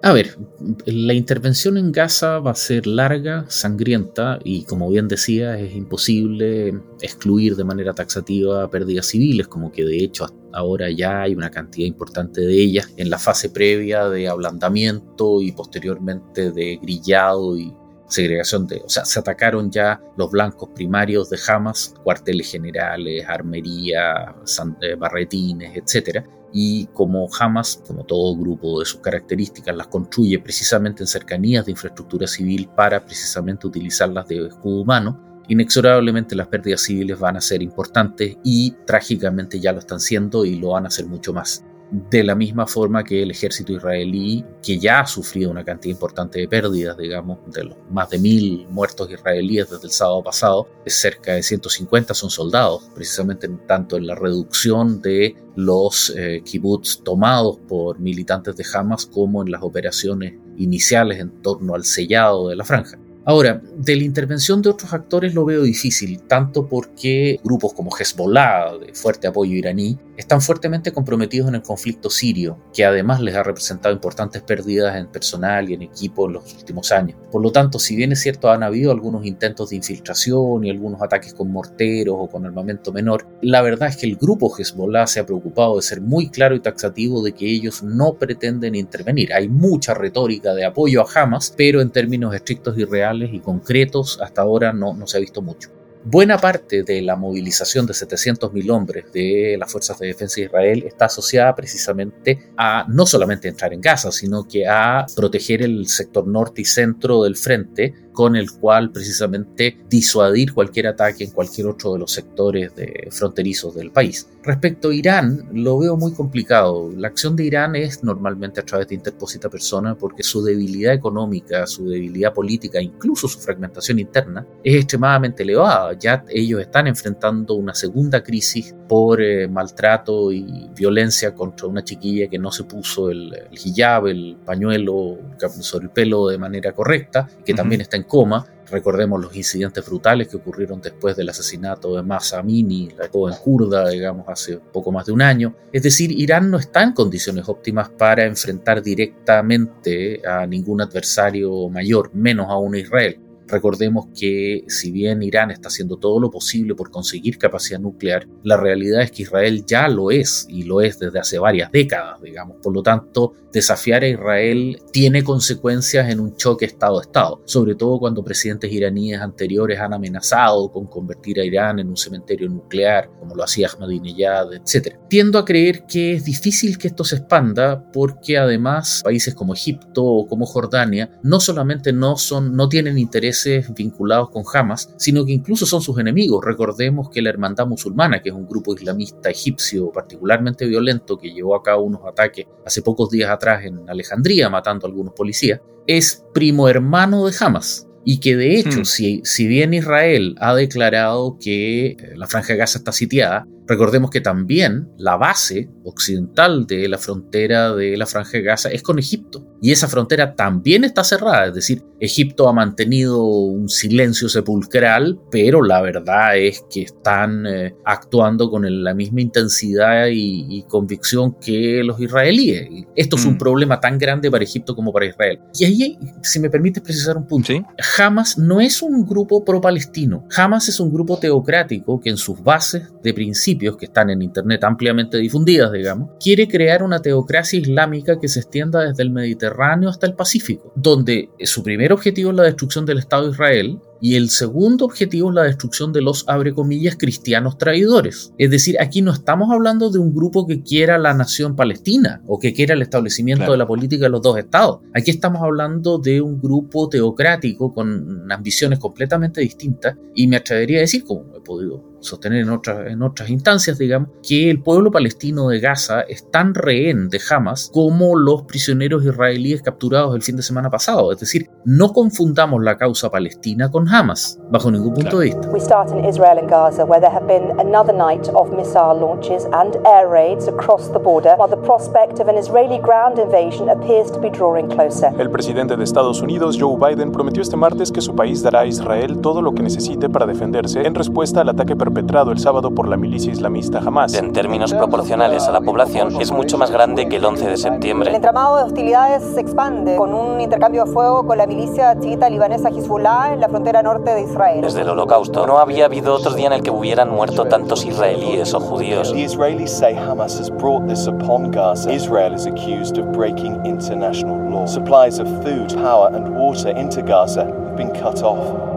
A 0.00 0.12
ver, 0.12 0.38
la 0.86 1.12
intervención 1.12 1.76
en 1.76 1.90
Gaza 1.90 2.38
va 2.38 2.52
a 2.52 2.54
ser 2.54 2.86
larga, 2.86 3.46
sangrienta 3.48 4.38
y 4.44 4.62
como 4.62 4.88
bien 4.88 5.08
decía 5.08 5.58
es 5.58 5.74
imposible 5.74 6.80
excluir 7.00 7.56
de 7.56 7.64
manera 7.64 7.92
taxativa 7.94 8.70
pérdidas 8.70 9.06
civiles, 9.06 9.48
como 9.48 9.72
que 9.72 9.84
de 9.84 10.04
hecho 10.04 10.26
ahora 10.52 10.88
ya 10.88 11.22
hay 11.22 11.34
una 11.34 11.50
cantidad 11.50 11.86
importante 11.86 12.42
de 12.42 12.54
ellas 12.54 12.92
en 12.96 13.10
la 13.10 13.18
fase 13.18 13.50
previa 13.50 14.08
de 14.08 14.28
ablandamiento 14.28 15.42
y 15.42 15.50
posteriormente 15.50 16.52
de 16.52 16.78
grillado 16.80 17.58
y 17.58 17.74
segregación 18.08 18.66
de, 18.66 18.82
o 18.84 18.88
sea, 18.88 19.04
se 19.04 19.20
atacaron 19.20 19.70
ya 19.70 20.00
los 20.16 20.30
blancos 20.30 20.70
primarios 20.74 21.30
de 21.30 21.38
Hamas, 21.46 21.94
cuarteles 22.02 22.50
generales, 22.50 23.24
armería, 23.28 24.34
eh, 24.80 24.94
barretines, 24.94 25.76
etcétera 25.76 26.24
y 26.52 26.86
como 26.86 27.28
Hamas, 27.38 27.82
como 27.86 28.04
todo 28.04 28.36
grupo 28.36 28.80
de 28.80 28.86
sus 28.86 29.00
características, 29.00 29.76
las 29.76 29.88
construye 29.88 30.38
precisamente 30.38 31.02
en 31.02 31.06
cercanías 31.06 31.66
de 31.66 31.72
infraestructura 31.72 32.26
civil 32.26 32.68
para 32.74 33.04
precisamente 33.04 33.66
utilizarlas 33.66 34.26
de 34.28 34.46
escudo 34.46 34.82
humano, 34.82 35.42
inexorablemente 35.48 36.34
las 36.34 36.48
pérdidas 36.48 36.82
civiles 36.82 37.18
van 37.18 37.36
a 37.36 37.40
ser 37.40 37.62
importantes 37.62 38.36
y 38.44 38.72
trágicamente 38.86 39.60
ya 39.60 39.72
lo 39.72 39.78
están 39.80 40.00
siendo 40.00 40.44
y 40.44 40.56
lo 40.56 40.70
van 40.70 40.86
a 40.86 40.90
ser 40.90 41.06
mucho 41.06 41.32
más 41.32 41.64
de 41.90 42.22
la 42.22 42.34
misma 42.34 42.66
forma 42.66 43.02
que 43.02 43.22
el 43.22 43.30
ejército 43.30 43.72
israelí, 43.72 44.44
que 44.62 44.78
ya 44.78 45.00
ha 45.00 45.06
sufrido 45.06 45.50
una 45.50 45.64
cantidad 45.64 45.92
importante 45.92 46.40
de 46.40 46.48
pérdidas, 46.48 46.96
digamos, 46.96 47.38
de 47.52 47.64
los 47.64 47.76
más 47.90 48.10
de 48.10 48.18
mil 48.18 48.66
muertos 48.68 49.10
israelíes 49.10 49.70
desde 49.70 49.86
el 49.86 49.92
sábado 49.92 50.22
pasado, 50.22 50.68
cerca 50.86 51.32
de 51.32 51.42
150 51.42 52.14
son 52.14 52.30
soldados, 52.30 52.90
precisamente 52.94 53.48
tanto 53.66 53.96
en 53.96 54.06
la 54.06 54.14
reducción 54.14 55.00
de 55.00 55.36
los 55.56 56.12
eh, 56.16 56.42
kibbutz 56.44 57.02
tomados 57.02 57.58
por 57.68 57.98
militantes 57.98 58.56
de 58.56 58.66
Hamas 58.72 59.06
como 59.06 59.42
en 59.42 59.50
las 59.50 59.62
operaciones 59.62 60.34
iniciales 60.58 61.20
en 61.20 61.42
torno 61.42 61.74
al 61.74 61.84
sellado 61.84 62.48
de 62.48 62.56
la 62.56 62.64
franja. 62.64 62.98
Ahora, 63.24 63.60
de 63.76 63.96
la 63.96 64.04
intervención 64.04 64.62
de 64.62 64.70
otros 64.70 64.92
actores 64.94 65.34
lo 65.34 65.44
veo 65.44 65.62
difícil, 65.62 66.22
tanto 66.22 66.66
porque 66.66 67.38
grupos 67.44 67.74
como 67.74 67.94
Hezbollah, 67.94 68.78
de 68.78 68.94
fuerte 68.94 69.26
apoyo 69.26 69.52
iraní, 69.54 69.98
están 70.18 70.42
fuertemente 70.42 70.90
comprometidos 70.90 71.48
en 71.48 71.54
el 71.54 71.62
conflicto 71.62 72.10
sirio, 72.10 72.58
que 72.74 72.84
además 72.84 73.20
les 73.20 73.36
ha 73.36 73.44
representado 73.44 73.94
importantes 73.94 74.42
pérdidas 74.42 74.96
en 74.96 75.06
personal 75.06 75.70
y 75.70 75.74
en 75.74 75.82
equipo 75.82 76.26
en 76.26 76.32
los 76.34 76.54
últimos 76.54 76.90
años. 76.90 77.16
Por 77.30 77.40
lo 77.40 77.52
tanto, 77.52 77.78
si 77.78 77.94
bien 77.94 78.10
es 78.10 78.20
cierto 78.20 78.50
han 78.50 78.64
habido 78.64 78.90
algunos 78.90 79.24
intentos 79.24 79.70
de 79.70 79.76
infiltración 79.76 80.64
y 80.64 80.70
algunos 80.70 81.00
ataques 81.00 81.34
con 81.34 81.52
morteros 81.52 82.16
o 82.18 82.26
con 82.26 82.44
armamento 82.44 82.92
menor, 82.92 83.28
la 83.42 83.62
verdad 83.62 83.90
es 83.90 83.96
que 83.96 84.06
el 84.06 84.16
grupo 84.16 84.52
Hezbollah 84.52 85.06
se 85.06 85.20
ha 85.20 85.26
preocupado 85.26 85.76
de 85.76 85.82
ser 85.82 86.00
muy 86.00 86.30
claro 86.30 86.56
y 86.56 86.60
taxativo 86.60 87.22
de 87.22 87.32
que 87.32 87.46
ellos 87.46 87.84
no 87.84 88.14
pretenden 88.14 88.74
intervenir. 88.74 89.32
Hay 89.32 89.48
mucha 89.48 89.94
retórica 89.94 90.52
de 90.52 90.64
apoyo 90.64 91.02
a 91.02 91.06
Hamas, 91.14 91.54
pero 91.56 91.80
en 91.80 91.90
términos 91.90 92.34
estrictos 92.34 92.76
y 92.76 92.84
reales 92.84 93.30
y 93.32 93.38
concretos 93.38 94.18
hasta 94.20 94.42
ahora 94.42 94.72
no, 94.72 94.94
no 94.94 95.06
se 95.06 95.18
ha 95.18 95.20
visto 95.20 95.42
mucho. 95.42 95.77
Buena 96.04 96.38
parte 96.38 96.84
de 96.84 97.02
la 97.02 97.16
movilización 97.16 97.86
de 97.86 97.92
700.000 97.92 98.70
hombres 98.70 99.12
de 99.12 99.56
las 99.58 99.70
Fuerzas 99.70 99.98
de 99.98 100.06
Defensa 100.06 100.36
de 100.36 100.46
Israel 100.46 100.84
está 100.86 101.06
asociada 101.06 101.54
precisamente 101.54 102.50
a 102.56 102.86
no 102.88 103.04
solamente 103.04 103.48
entrar 103.48 103.74
en 103.74 103.80
Gaza, 103.80 104.12
sino 104.12 104.46
que 104.46 104.66
a 104.66 105.06
proteger 105.14 105.62
el 105.62 105.86
sector 105.88 106.26
norte 106.26 106.62
y 106.62 106.64
centro 106.64 107.24
del 107.24 107.36
frente 107.36 107.94
con 108.18 108.34
el 108.34 108.50
cual 108.50 108.90
precisamente 108.90 109.78
disuadir 109.88 110.52
cualquier 110.52 110.88
ataque 110.88 111.22
en 111.22 111.30
cualquier 111.30 111.68
otro 111.68 111.92
de 111.92 112.00
los 112.00 112.10
sectores 112.10 112.74
de 112.74 113.06
fronterizos 113.12 113.76
del 113.76 113.92
país. 113.92 114.28
Respecto 114.42 114.88
a 114.88 114.94
Irán, 114.94 115.48
lo 115.52 115.78
veo 115.78 115.96
muy 115.96 116.12
complicado. 116.12 116.90
La 116.96 117.06
acción 117.06 117.36
de 117.36 117.44
Irán 117.44 117.76
es 117.76 118.02
normalmente 118.02 118.58
a 118.58 118.64
través 118.64 118.88
de 118.88 118.96
interposita 118.96 119.48
persona 119.48 119.94
porque 119.94 120.24
su 120.24 120.42
debilidad 120.42 120.94
económica, 120.94 121.64
su 121.68 121.88
debilidad 121.88 122.32
política, 122.32 122.80
incluso 122.80 123.28
su 123.28 123.38
fragmentación 123.38 124.00
interna, 124.00 124.44
es 124.64 124.74
extremadamente 124.74 125.44
elevada. 125.44 125.92
Ya 125.96 126.24
ellos 126.28 126.60
están 126.60 126.88
enfrentando 126.88 127.54
una 127.54 127.74
segunda 127.74 128.20
crisis 128.24 128.74
por 128.88 129.22
eh, 129.22 129.46
maltrato 129.46 130.32
y 130.32 130.70
violencia 130.74 131.34
contra 131.34 131.68
una 131.68 131.84
chiquilla 131.84 132.26
que 132.28 132.38
no 132.38 132.50
se 132.50 132.64
puso 132.64 133.10
el, 133.10 133.32
hijab, 133.52 134.06
el 134.08 134.38
pañuelo 134.44 135.18
sobre 135.60 135.84
el 135.84 135.90
pelo 135.90 136.26
de 136.26 136.38
manera 136.38 136.72
correcta, 136.72 137.28
que 137.44 137.54
también 137.54 137.82
está 137.82 137.96
en 137.96 138.07
coma, 138.08 138.46
Recordemos 138.70 139.20
los 139.20 139.34
incidentes 139.34 139.84
brutales 139.86 140.28
que 140.28 140.36
ocurrieron 140.36 140.80
después 140.80 141.16
del 141.16 141.30
asesinato 141.30 141.96
de 141.96 142.02
Masa 142.02 142.40
Amini, 142.40 142.90
la 142.98 143.08
joven 143.08 143.34
kurda, 143.42 143.88
digamos, 143.88 144.28
hace 144.28 144.58
poco 144.58 144.92
más 144.92 145.06
de 145.06 145.12
un 145.12 145.22
año. 145.22 145.54
Es 145.72 145.82
decir, 145.82 146.12
Irán 146.12 146.50
no 146.50 146.58
está 146.58 146.82
en 146.82 146.92
condiciones 146.92 147.48
óptimas 147.48 147.88
para 147.88 148.26
enfrentar 148.26 148.82
directamente 148.82 150.20
a 150.26 150.46
ningún 150.46 150.82
adversario 150.82 151.68
mayor, 151.70 152.10
menos 152.14 152.48
a 152.50 152.76
Israel. 152.76 153.18
Recordemos 153.48 154.06
que 154.18 154.64
si 154.68 154.90
bien 154.90 155.22
Irán 155.22 155.50
está 155.50 155.68
haciendo 155.68 155.96
todo 155.96 156.20
lo 156.20 156.30
posible 156.30 156.74
por 156.74 156.90
conseguir 156.90 157.38
capacidad 157.38 157.80
nuclear, 157.80 158.28
la 158.44 158.56
realidad 158.56 159.02
es 159.02 159.10
que 159.10 159.22
Israel 159.22 159.64
ya 159.66 159.88
lo 159.88 160.10
es 160.10 160.46
y 160.48 160.64
lo 160.64 160.80
es 160.80 160.98
desde 160.98 161.18
hace 161.18 161.38
varias 161.38 161.72
décadas, 161.72 162.20
digamos. 162.22 162.58
Por 162.62 162.74
lo 162.74 162.82
tanto, 162.82 163.32
desafiar 163.52 164.02
a 164.02 164.08
Israel 164.08 164.80
tiene 164.92 165.24
consecuencias 165.24 166.10
en 166.10 166.20
un 166.20 166.36
choque 166.36 166.66
Estado-Estado, 166.66 167.42
sobre 167.46 167.74
todo 167.74 167.98
cuando 167.98 168.22
presidentes 168.22 168.70
iraníes 168.70 169.20
anteriores 169.20 169.80
han 169.80 169.94
amenazado 169.94 170.70
con 170.70 170.86
convertir 170.86 171.40
a 171.40 171.44
Irán 171.44 171.78
en 171.78 171.88
un 171.88 171.96
cementerio 171.96 172.48
nuclear, 172.48 173.10
como 173.18 173.34
lo 173.34 173.42
hacía 173.42 173.68
Ahmadinejad, 173.68 174.54
etc. 174.54 174.96
Tiendo 175.08 175.38
a 175.38 175.44
creer 175.44 175.84
que 175.86 176.14
es 176.14 176.24
difícil 176.24 176.78
que 176.78 176.88
esto 176.88 177.04
se 177.04 177.16
expanda 177.16 177.90
porque 177.92 178.36
además 178.36 179.00
países 179.02 179.34
como 179.34 179.54
Egipto 179.54 180.04
o 180.04 180.26
como 180.26 180.46
Jordania 180.46 181.10
no 181.22 181.40
solamente 181.40 181.92
no, 181.92 182.16
son, 182.16 182.54
no 182.54 182.68
tienen 182.68 182.98
interés 182.98 183.37
vinculados 183.76 184.30
con 184.30 184.44
Hamas, 184.52 184.94
sino 184.96 185.24
que 185.24 185.32
incluso 185.32 185.66
son 185.66 185.82
sus 185.82 185.98
enemigos. 185.98 186.44
Recordemos 186.44 187.10
que 187.10 187.22
la 187.22 187.30
Hermandad 187.30 187.66
Musulmana, 187.66 188.22
que 188.22 188.30
es 188.30 188.34
un 188.34 188.46
grupo 188.46 188.74
islamista 188.74 189.30
egipcio 189.30 189.90
particularmente 189.92 190.66
violento 190.66 191.18
que 191.18 191.32
llevó 191.32 191.54
a 191.54 191.62
cabo 191.62 191.82
unos 191.82 192.02
ataques 192.06 192.46
hace 192.64 192.82
pocos 192.82 193.10
días 193.10 193.30
atrás 193.30 193.64
en 193.64 193.88
Alejandría, 193.88 194.48
matando 194.48 194.86
a 194.86 194.90
algunos 194.90 195.14
policías, 195.14 195.60
es 195.86 196.24
primo 196.34 196.68
hermano 196.68 197.26
de 197.26 197.34
Hamas 197.40 197.88
y 198.04 198.20
que 198.20 198.36
de 198.36 198.58
hecho, 198.58 198.80
hmm. 198.80 198.84
si, 198.84 199.20
si, 199.24 199.46
bien 199.46 199.74
Israel 199.74 200.34
ha 200.38 200.54
declarado 200.54 201.36
que 201.38 201.96
la 202.16 202.26
franja 202.26 202.54
de 202.54 202.58
Gaza 202.58 202.78
está 202.78 202.92
sitiada, 202.92 203.46
recordemos 203.68 204.10
que 204.10 204.20
también 204.20 204.88
la 204.96 205.16
base 205.16 205.70
occidental 205.84 206.66
de 206.66 206.88
la 206.88 206.98
frontera 206.98 207.74
de 207.74 207.96
la 207.96 208.06
franja 208.06 208.32
de 208.32 208.42
Gaza 208.42 208.70
es 208.70 208.82
con 208.82 208.98
Egipto. 208.98 209.46
Y 209.60 209.72
esa 209.72 209.88
frontera 209.88 210.34
también 210.34 210.84
está 210.84 211.04
cerrada, 211.04 211.46
es 211.48 211.54
decir, 211.54 211.82
Egipto 212.00 212.48
ha 212.48 212.52
mantenido 212.52 213.24
un 213.24 213.68
silencio 213.68 214.28
sepulcral, 214.28 215.20
pero 215.30 215.62
la 215.62 215.82
verdad 215.82 216.38
es 216.38 216.64
que 216.70 216.82
están 216.82 217.44
eh, 217.46 217.74
actuando 217.84 218.50
con 218.50 218.84
la 218.84 218.94
misma 218.94 219.20
intensidad 219.20 220.06
y, 220.10 220.64
convicción 220.68 221.34
que 221.40 221.82
los 221.82 222.00
israelíes. 222.00 222.68
Esto 222.94 223.16
es 223.16 223.24
un 223.24 223.34
mm. 223.34 223.38
problema 223.38 223.80
tan 223.80 223.98
grande 223.98 224.30
para 224.30 224.44
Egipto 224.44 224.74
como 224.74 224.92
para 224.92 225.06
Israel. 225.06 225.40
Y 225.54 225.64
ahí, 225.64 225.98
si 226.22 226.40
me 226.40 226.50
permites 226.50 226.82
precisar 226.82 227.16
un 227.16 227.26
punto, 227.26 227.52
Hamas 227.98 228.38
no 228.38 228.60
es 228.60 228.82
un 228.82 229.06
grupo 229.06 229.44
pro-palestino, 229.44 230.26
Hamas 230.36 230.68
es 230.68 230.78
un 230.78 230.92
grupo 230.92 231.18
teocrático 231.18 232.00
que 232.00 232.10
en 232.10 232.16
sus 232.16 232.42
bases 232.42 232.88
de 233.02 233.14
principios, 233.58 233.76
que 233.76 233.86
están 233.86 234.10
en 234.10 234.22
Internet 234.22 234.64
ampliamente 234.64 235.18
difundidas, 235.18 235.72
digamos, 235.72 236.10
quiere 236.20 236.48
crear 236.48 236.82
una 236.82 237.00
teocracia 237.00 237.58
islámica 237.58 238.18
que 238.20 238.28
se 238.28 238.40
extienda 238.40 238.84
desde 238.84 239.02
el 239.02 239.10
Mediterráneo 239.10 239.88
hasta 239.88 240.06
el 240.06 240.14
Pacífico, 240.14 240.72
donde 240.76 241.30
su 241.44 241.62
primer 241.62 241.92
objetivo 241.92 242.30
es 242.30 242.36
la 242.36 242.44
destrucción 242.44 242.86
del 242.86 242.98
Estado 242.98 243.24
de 243.24 243.32
Israel 243.32 243.78
y 244.00 244.14
el 244.14 244.30
segundo 244.30 244.84
objetivo 244.84 245.30
es 245.30 245.34
la 245.34 245.42
destrucción 245.42 245.92
de 245.92 246.02
los, 246.02 246.28
abre 246.28 246.54
comillas, 246.54 246.96
cristianos 246.96 247.58
traidores. 247.58 248.32
Es 248.38 248.50
decir, 248.50 248.76
aquí 248.80 249.02
no 249.02 249.12
estamos 249.12 249.50
hablando 249.50 249.90
de 249.90 249.98
un 249.98 250.14
grupo 250.14 250.46
que 250.46 250.62
quiera 250.62 250.98
la 250.98 251.14
nación 251.14 251.56
palestina 251.56 252.22
o 252.26 252.38
que 252.38 252.52
quiera 252.52 252.74
el 252.74 252.82
establecimiento 252.82 253.50
de 253.50 253.58
la 253.58 253.66
política 253.66 254.04
de 254.04 254.10
los 254.10 254.22
dos 254.22 254.38
estados. 254.38 254.80
Aquí 254.94 255.10
estamos 255.10 255.42
hablando 255.42 255.98
de 255.98 256.20
un 256.20 256.40
grupo 256.40 256.88
teocrático 256.88 257.74
con 257.74 258.30
ambiciones 258.30 258.78
completamente 258.78 259.40
distintas 259.40 259.96
y 260.14 260.28
me 260.28 260.36
atrevería 260.36 260.78
a 260.78 260.82
decir, 260.82 261.04
como 261.04 261.36
he 261.36 261.40
podido 261.40 261.97
sostener 262.00 262.42
en 262.42 262.50
otras, 262.50 262.86
en 262.86 263.02
otras 263.02 263.30
instancias, 263.30 263.78
digamos, 263.78 264.10
que 264.22 264.50
el 264.50 264.62
pueblo 264.62 264.90
palestino 264.90 265.48
de 265.48 265.60
Gaza 265.60 266.02
es 266.02 266.30
tan 266.30 266.54
rehén 266.54 267.08
de 267.08 267.20
Hamas 267.30 267.70
como 267.72 268.16
los 268.16 268.42
prisioneros 268.42 269.04
israelíes 269.04 269.62
capturados 269.62 270.14
el 270.14 270.22
fin 270.22 270.36
de 270.36 270.42
semana 270.42 270.70
pasado. 270.70 271.12
Es 271.12 271.20
decir, 271.20 271.50
no 271.64 271.92
confundamos 271.92 272.62
la 272.62 272.76
causa 272.76 273.10
palestina 273.10 273.70
con 273.70 273.88
Hamas, 273.88 274.38
bajo 274.50 274.70
ningún 274.70 274.94
punto 274.94 275.18
de 275.18 275.26
vista. 275.26 275.48
We 275.50 275.60
start 275.60 275.90
in 275.90 276.04
Israel 276.04 276.38
and 276.38 276.48
Gaza, 276.48 276.84
where 276.84 277.00
there 277.00 277.12
have 277.12 277.26
been 277.26 277.58
another 277.58 277.94
night 277.94 278.28
of 278.34 278.50
missile 278.52 278.98
launches 278.98 279.46
and 279.52 279.76
air 279.86 280.08
raids 280.08 280.48
across 280.48 280.90
the 280.92 280.98
border, 280.98 281.34
while 281.36 281.48
the 281.48 281.62
prospect 281.62 282.20
of 282.20 282.28
an 282.28 282.36
Israeli 282.36 282.78
ground 282.78 283.18
invasion 283.18 283.68
appears 283.68 284.10
to 284.10 284.18
be 284.20 284.30
drawing 284.30 284.68
closer. 284.68 285.10
El 285.18 285.30
presidente 285.30 285.76
de 285.76 285.84
Estados 285.84 286.20
Unidos, 286.22 286.56
Joe 286.58 286.76
Biden, 286.76 287.12
prometió 287.12 287.42
este 287.42 287.56
martes 287.56 287.90
que 287.92 288.00
su 288.00 288.14
país 288.14 288.42
dará 288.42 288.60
a 288.60 288.66
Israel 288.66 289.20
todo 289.20 289.42
lo 289.42 289.52
que 289.52 289.62
necesite 289.62 290.08
para 290.08 290.26
defenderse 290.26 290.86
en 290.86 290.94
respuesta 290.94 291.40
al 291.40 291.48
ataque 291.48 291.76
perpetrado 291.88 292.32
el 292.32 292.38
sábado 292.38 292.70
por 292.70 292.86
la 292.86 292.98
milicia 292.98 293.32
islamista 293.32 293.78
Hamas. 293.78 294.12
En 294.14 294.34
términos 294.34 294.74
proporcionales 294.74 295.44
a 295.44 295.52
la 295.52 295.62
población, 295.62 296.20
es 296.20 296.30
mucho 296.30 296.58
más 296.58 296.70
grande 296.70 297.08
que 297.08 297.16
el 297.16 297.24
11 297.24 297.48
de 297.48 297.56
septiembre. 297.56 298.10
El 298.10 298.16
entramado 298.16 298.58
de 298.58 298.64
hostilidades 298.64 299.22
se 299.22 299.40
expande 299.40 299.96
con 299.96 300.12
un 300.12 300.38
intercambio 300.38 300.84
de 300.84 300.92
fuego 300.92 301.26
con 301.26 301.38
la 301.38 301.46
milicia 301.46 301.98
chiita 301.98 302.28
libanesa 302.28 302.68
Hezbollah 302.68 303.32
en 303.32 303.40
la 303.40 303.48
frontera 303.48 303.82
norte 303.82 304.14
de 304.14 304.22
Israel. 304.22 304.60
Desde 304.60 304.82
el 304.82 304.90
holocausto, 304.90 305.46
no 305.46 305.58
había 305.58 305.86
habido 305.86 306.14
otro 306.14 306.34
día 306.34 306.48
en 306.48 306.52
el 306.52 306.62
que 306.62 306.70
hubieran 306.70 307.10
muerto 307.10 307.46
tantos 307.46 307.86
israelíes 307.86 308.52
o 308.52 308.60
judíos. 308.60 309.10
The 309.12 309.24
Israelis 309.24 309.70
say 309.70 309.94
Hamas 309.94 310.38
has 310.38 310.50
brought 310.50 310.86
this 310.86 311.06
upon 311.06 311.50
Gaza. 311.50 311.90
Israel 311.90 312.34
is 312.34 312.46
accused 312.46 312.98
of 312.98 313.12
breaking 313.12 313.64
international 313.64 314.36
law. 314.50 314.66
Supplies 314.66 315.18
of 315.18 315.26
food, 315.42 315.74
power 315.74 316.10
and 316.12 316.36
water 316.36 316.68
into 316.68 317.00
Gaza 317.00 317.44
have 317.44 317.76
been 317.76 317.92
cut 317.92 318.22
off. 318.22 318.67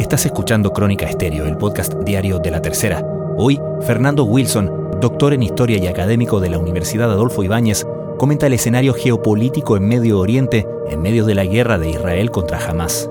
Estás 0.00 0.24
escuchando 0.24 0.72
Crónica 0.72 1.04
Estéreo, 1.04 1.44
el 1.44 1.58
podcast 1.58 1.92
diario 1.92 2.38
de 2.38 2.50
la 2.50 2.62
tercera. 2.62 3.04
Hoy, 3.36 3.60
Fernando 3.82 4.24
Wilson, 4.24 4.98
doctor 4.98 5.34
en 5.34 5.42
historia 5.42 5.76
y 5.76 5.86
académico 5.88 6.40
de 6.40 6.48
la 6.48 6.56
Universidad 6.56 7.12
Adolfo 7.12 7.44
Ibáñez, 7.44 7.86
comenta 8.16 8.46
el 8.46 8.54
escenario 8.54 8.94
geopolítico 8.94 9.76
en 9.76 9.86
Medio 9.86 10.18
Oriente 10.18 10.66
en 10.88 11.02
medio 11.02 11.26
de 11.26 11.34
la 11.34 11.44
guerra 11.44 11.78
de 11.78 11.90
Israel 11.90 12.30
contra 12.30 12.66
Hamas. 12.66 13.10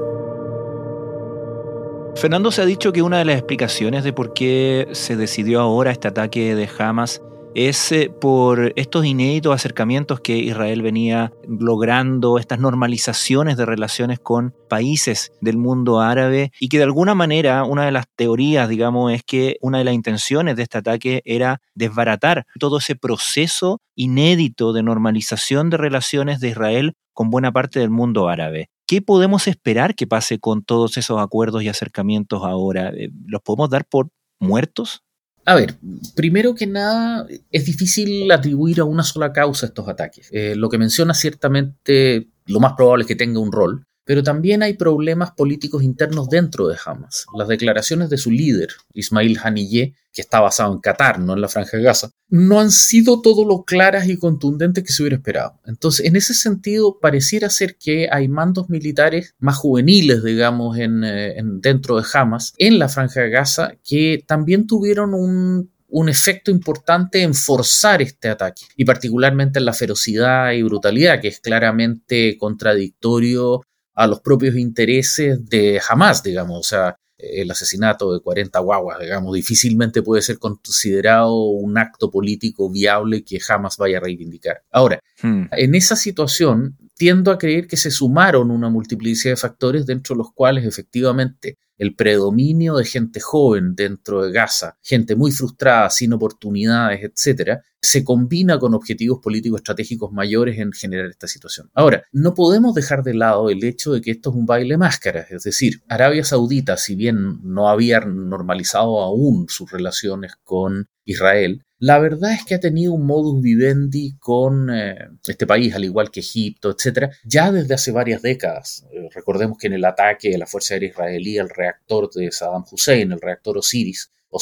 Fernando 2.15 2.50
se 2.50 2.63
ha 2.63 2.65
dicho 2.65 2.91
que 2.91 3.03
una 3.03 3.19
de 3.19 3.25
las 3.25 3.36
explicaciones 3.36 4.03
de 4.03 4.12
por 4.12 4.34
qué 4.34 4.88
se 4.93 5.15
decidió 5.15 5.62
ahora 5.62 5.91
este 5.91 6.08
ataque 6.08 6.55
de 6.55 6.67
Hamas 6.79 7.22
es 7.56 7.91
eh, 7.91 8.10
por 8.10 8.74
estos 8.75 9.06
inéditos 9.06 9.53
acercamientos 9.53 10.20
que 10.22 10.38
Israel 10.38 10.82
venía 10.82 11.32
logrando, 11.48 12.38
estas 12.38 12.60
normalizaciones 12.60 13.58
de 13.58 13.65
relaciones 13.65 14.20
con 14.20 14.53
países 14.70 15.32
del 15.41 15.58
mundo 15.58 16.00
árabe 16.00 16.51
y 16.60 16.70
que 16.70 16.77
de 16.77 16.84
alguna 16.84 17.15
manera 17.15 17.63
una 17.63 17.86
de 17.86 17.91
las 17.91 18.06
teorías, 18.15 18.70
digamos, 18.70 19.12
es 19.13 19.24
que 19.24 19.58
una 19.62 19.79
de 19.79 19.84
las 19.84 19.94
intenciones 19.94 20.56
de 20.56 20.63
este 20.63 20.77
ataque 20.77 21.22
era 21.25 21.62
desbaratar 21.74 22.46
todo 22.60 22.77
ese 22.77 22.96
proceso 22.96 23.82
inédito 23.96 24.74
de 24.74 24.84
normalización 24.84 25.70
de 25.70 25.77
relaciones 25.77 26.39
de 26.39 26.50
Israel 26.50 26.94
con 27.13 27.29
buena 27.29 27.51
parte 27.51 27.79
del 27.79 27.89
mundo 27.89 28.29
árabe. 28.29 28.70
¿Qué 28.88 29.01
podemos 29.01 29.48
esperar 29.48 29.94
que 29.94 30.08
pase 30.08 30.39
con 30.39 30.63
todos 30.63 30.98
esos 30.98 31.20
acuerdos 31.20 31.63
y 31.63 31.70
acercamientos 31.70 32.44
ahora? 32.44 32.89
Eh, 32.89 33.10
¿Los 33.25 33.41
podemos 33.41 33.70
dar 33.70 33.86
por 33.86 34.10
muertos? 34.39 35.03
A 35.46 35.55
ver, 35.55 35.75
primero 36.15 36.53
que 36.53 36.67
nada, 36.67 37.25
es 37.51 37.65
difícil 37.65 38.31
atribuir 38.31 38.81
a 38.81 38.84
una 38.84 39.03
sola 39.03 39.34
causa 39.34 39.65
estos 39.65 39.88
ataques. 39.88 40.29
Eh, 40.31 40.55
lo 40.55 40.69
que 40.69 40.77
menciona 40.77 41.13
ciertamente, 41.13 42.29
lo 42.46 42.60
más 42.60 42.74
probable 42.74 43.03
es 43.03 43.08
que 43.08 43.15
tenga 43.15 43.39
un 43.39 43.51
rol, 43.51 43.86
pero 44.10 44.24
también 44.24 44.63
hay 44.63 44.74
problemas 44.74 45.34
políticos 45.34 45.84
internos 45.84 46.30
dentro 46.32 46.68
de 46.68 46.75
Hamas. 46.84 47.28
Las 47.38 47.48
declaraciones 47.48 48.10
de 48.10 48.18
su 48.18 48.32
líder, 48.32 48.70
Ismail 48.96 49.38
Haniyeh, 49.44 49.94
que 50.12 50.22
está 50.24 50.39
basado 50.39 50.74
en 50.74 50.80
Qatar, 50.80 51.20
no 51.20 51.34
en 51.34 51.42
la 51.42 51.48
Franja 51.48 51.78
de 51.78 51.84
Gaza, 51.84 52.10
no 52.28 52.60
han 52.60 52.72
sido 52.72 53.22
todo 53.22 53.46
lo 53.46 53.66
claras 53.66 54.10
y 54.10 54.18
contundentes 54.18 54.84
que 54.84 54.92
se 54.92 55.04
hubiera 55.04 55.18
esperado. 55.18 55.60
Entonces, 55.63 56.08
en 56.08 56.16
ese 56.16 56.34
sentido, 56.34 56.98
pareciera 57.00 57.51
ser 57.51 57.78
que 57.78 58.10
hay 58.12 58.28
mandos 58.28 58.68
militares 58.68 59.36
más 59.38 59.58
juveniles, 59.58 60.24
digamos, 60.24 60.80
en, 60.80 61.04
eh, 61.04 61.39
dentro 61.44 62.01
de 62.01 62.08
Hamas, 62.12 62.56
en 62.58 62.80
la 62.80 62.89
Franja 62.89 63.22
de 63.22 63.30
Gaza, 63.30 63.74
que 63.84 64.24
también 64.25 64.66
tuvieron 64.66 65.13
un 65.13 65.70
un 65.92 66.08
efecto 66.08 66.51
importante 66.51 67.24
en 67.24 67.34
forzar 67.34 68.01
este 68.01 68.30
ataque, 68.30 68.63
y 68.78 68.86
particularmente 68.86 69.60
en 69.60 69.66
la 69.66 69.74
ferocidad 69.74 70.51
y 70.51 70.62
brutalidad, 70.62 71.20
que 71.20 71.30
es 71.30 71.39
claramente 71.39 72.38
contradictorio 72.38 73.63
a 74.00 74.08
los 74.08 74.22
propios 74.22 74.56
intereses 74.56 75.46
de 75.50 75.82
Hamas, 75.88 76.24
digamos. 76.24 76.58
O 76.58 76.63
sea, 76.63 76.96
el 77.18 77.51
asesinato 77.51 78.13
de 78.13 78.22
40 78.22 78.58
guaguas, 78.60 78.98
digamos, 78.98 79.34
difícilmente 79.36 80.01
puede 80.01 80.22
ser 80.22 80.39
considerado 80.39 81.36
un 81.36 81.77
acto 81.77 82.10
político 82.10 82.72
viable 82.72 83.25
que 83.25 83.41
jamás 83.41 83.75
vaya 83.75 83.98
a 83.98 84.00
reivindicar. 84.00 84.62
Ahora, 84.72 85.01
hmm. 85.22 85.48
en 85.51 85.75
esa 85.75 85.98
situación, 85.98 86.77
tiendo 86.96 87.29
a 87.29 87.38
creer 87.38 87.68
que 87.68 87.75
se 87.75 87.91
sumaron 87.91 88.51
una 88.51 88.70
multiplicidad 88.70 89.34
de 89.34 89.38
factores 89.38 89.86
dentro 89.86 90.15
de 90.15 90.20
los 90.20 90.32
cuales 90.34 90.63
efectivamente 90.63 91.58
el 91.80 91.96
predominio 91.96 92.76
de 92.76 92.86
gente 92.86 93.20
joven 93.20 93.74
dentro 93.74 94.22
de 94.22 94.32
Gaza, 94.32 94.78
gente 94.84 95.16
muy 95.16 95.32
frustrada, 95.32 95.90
sin 95.90 96.14
oportunidades, 96.14 97.04
etcétera, 97.04 97.64
se 97.82 98.04
combina 98.04 98.60
con 98.60 98.74
objetivos 98.74 99.20
políticos 99.20 99.62
estratégicos 99.62 100.12
mayores 100.12 100.60
en 100.60 100.74
generar 100.74 101.08
esta 101.08 101.28
situación. 101.28 101.72
Ahora, 101.74 102.04
no 102.12 102.34
podemos 102.34 102.76
dejar 102.76 103.04
de 103.04 103.14
lado 103.14 103.50
el 103.50 103.64
hecho 103.64 103.94
de 103.94 104.02
que 104.02 104.12
esto 104.12 104.30
es 104.30 104.36
un 104.36 104.46
baile 104.46 104.78
máscaras, 104.78 105.32
es 105.32 105.44
decir, 105.44 105.82
Arabia 105.88 106.24
Saudita, 106.24 106.78
si 106.78 106.96
bien 106.96 107.40
no 107.44 107.70
había 107.70 108.02
normalizado 108.02 109.00
aún 109.02 109.48
sus 109.48 109.72
relaciones 109.72 110.34
con 110.44 110.88
Israel, 111.06 111.64
la 111.82 111.98
verdad 111.98 112.34
es 112.34 112.44
que 112.44 112.56
ha 112.56 112.60
tenido 112.60 112.92
un 112.92 113.06
modus 113.06 113.42
vivendi 113.42 114.18
con 114.20 114.70
eh, 114.70 114.98
este 115.26 115.48
país, 115.48 115.74
al 115.74 115.86
igual 115.86 116.12
que 116.12 116.20
Egipto, 116.20 116.72
etcétera, 116.72 117.10
ya 117.24 117.54
desde 117.54 117.74
hace 117.74 117.94
varias 117.94 118.22
décadas. 118.22 118.86
Eh, 118.92 119.08
recordemos 119.16 119.58
que 119.58 119.68
en 119.68 119.74
el 119.74 119.86
ataque 119.86 120.30
de 120.30 120.38
la 120.38 120.46
Fuerza 120.46 120.74
Aérea 120.74 120.90
Israelí 120.90 121.38
al 121.38 121.50
reactor 121.70 122.10
de 122.12 122.32
Saddam 122.32 122.64
Hussein, 122.70 123.12
el 123.12 123.22
reactor 123.22 123.58
Osiris, 123.58 124.12
o 124.32 124.40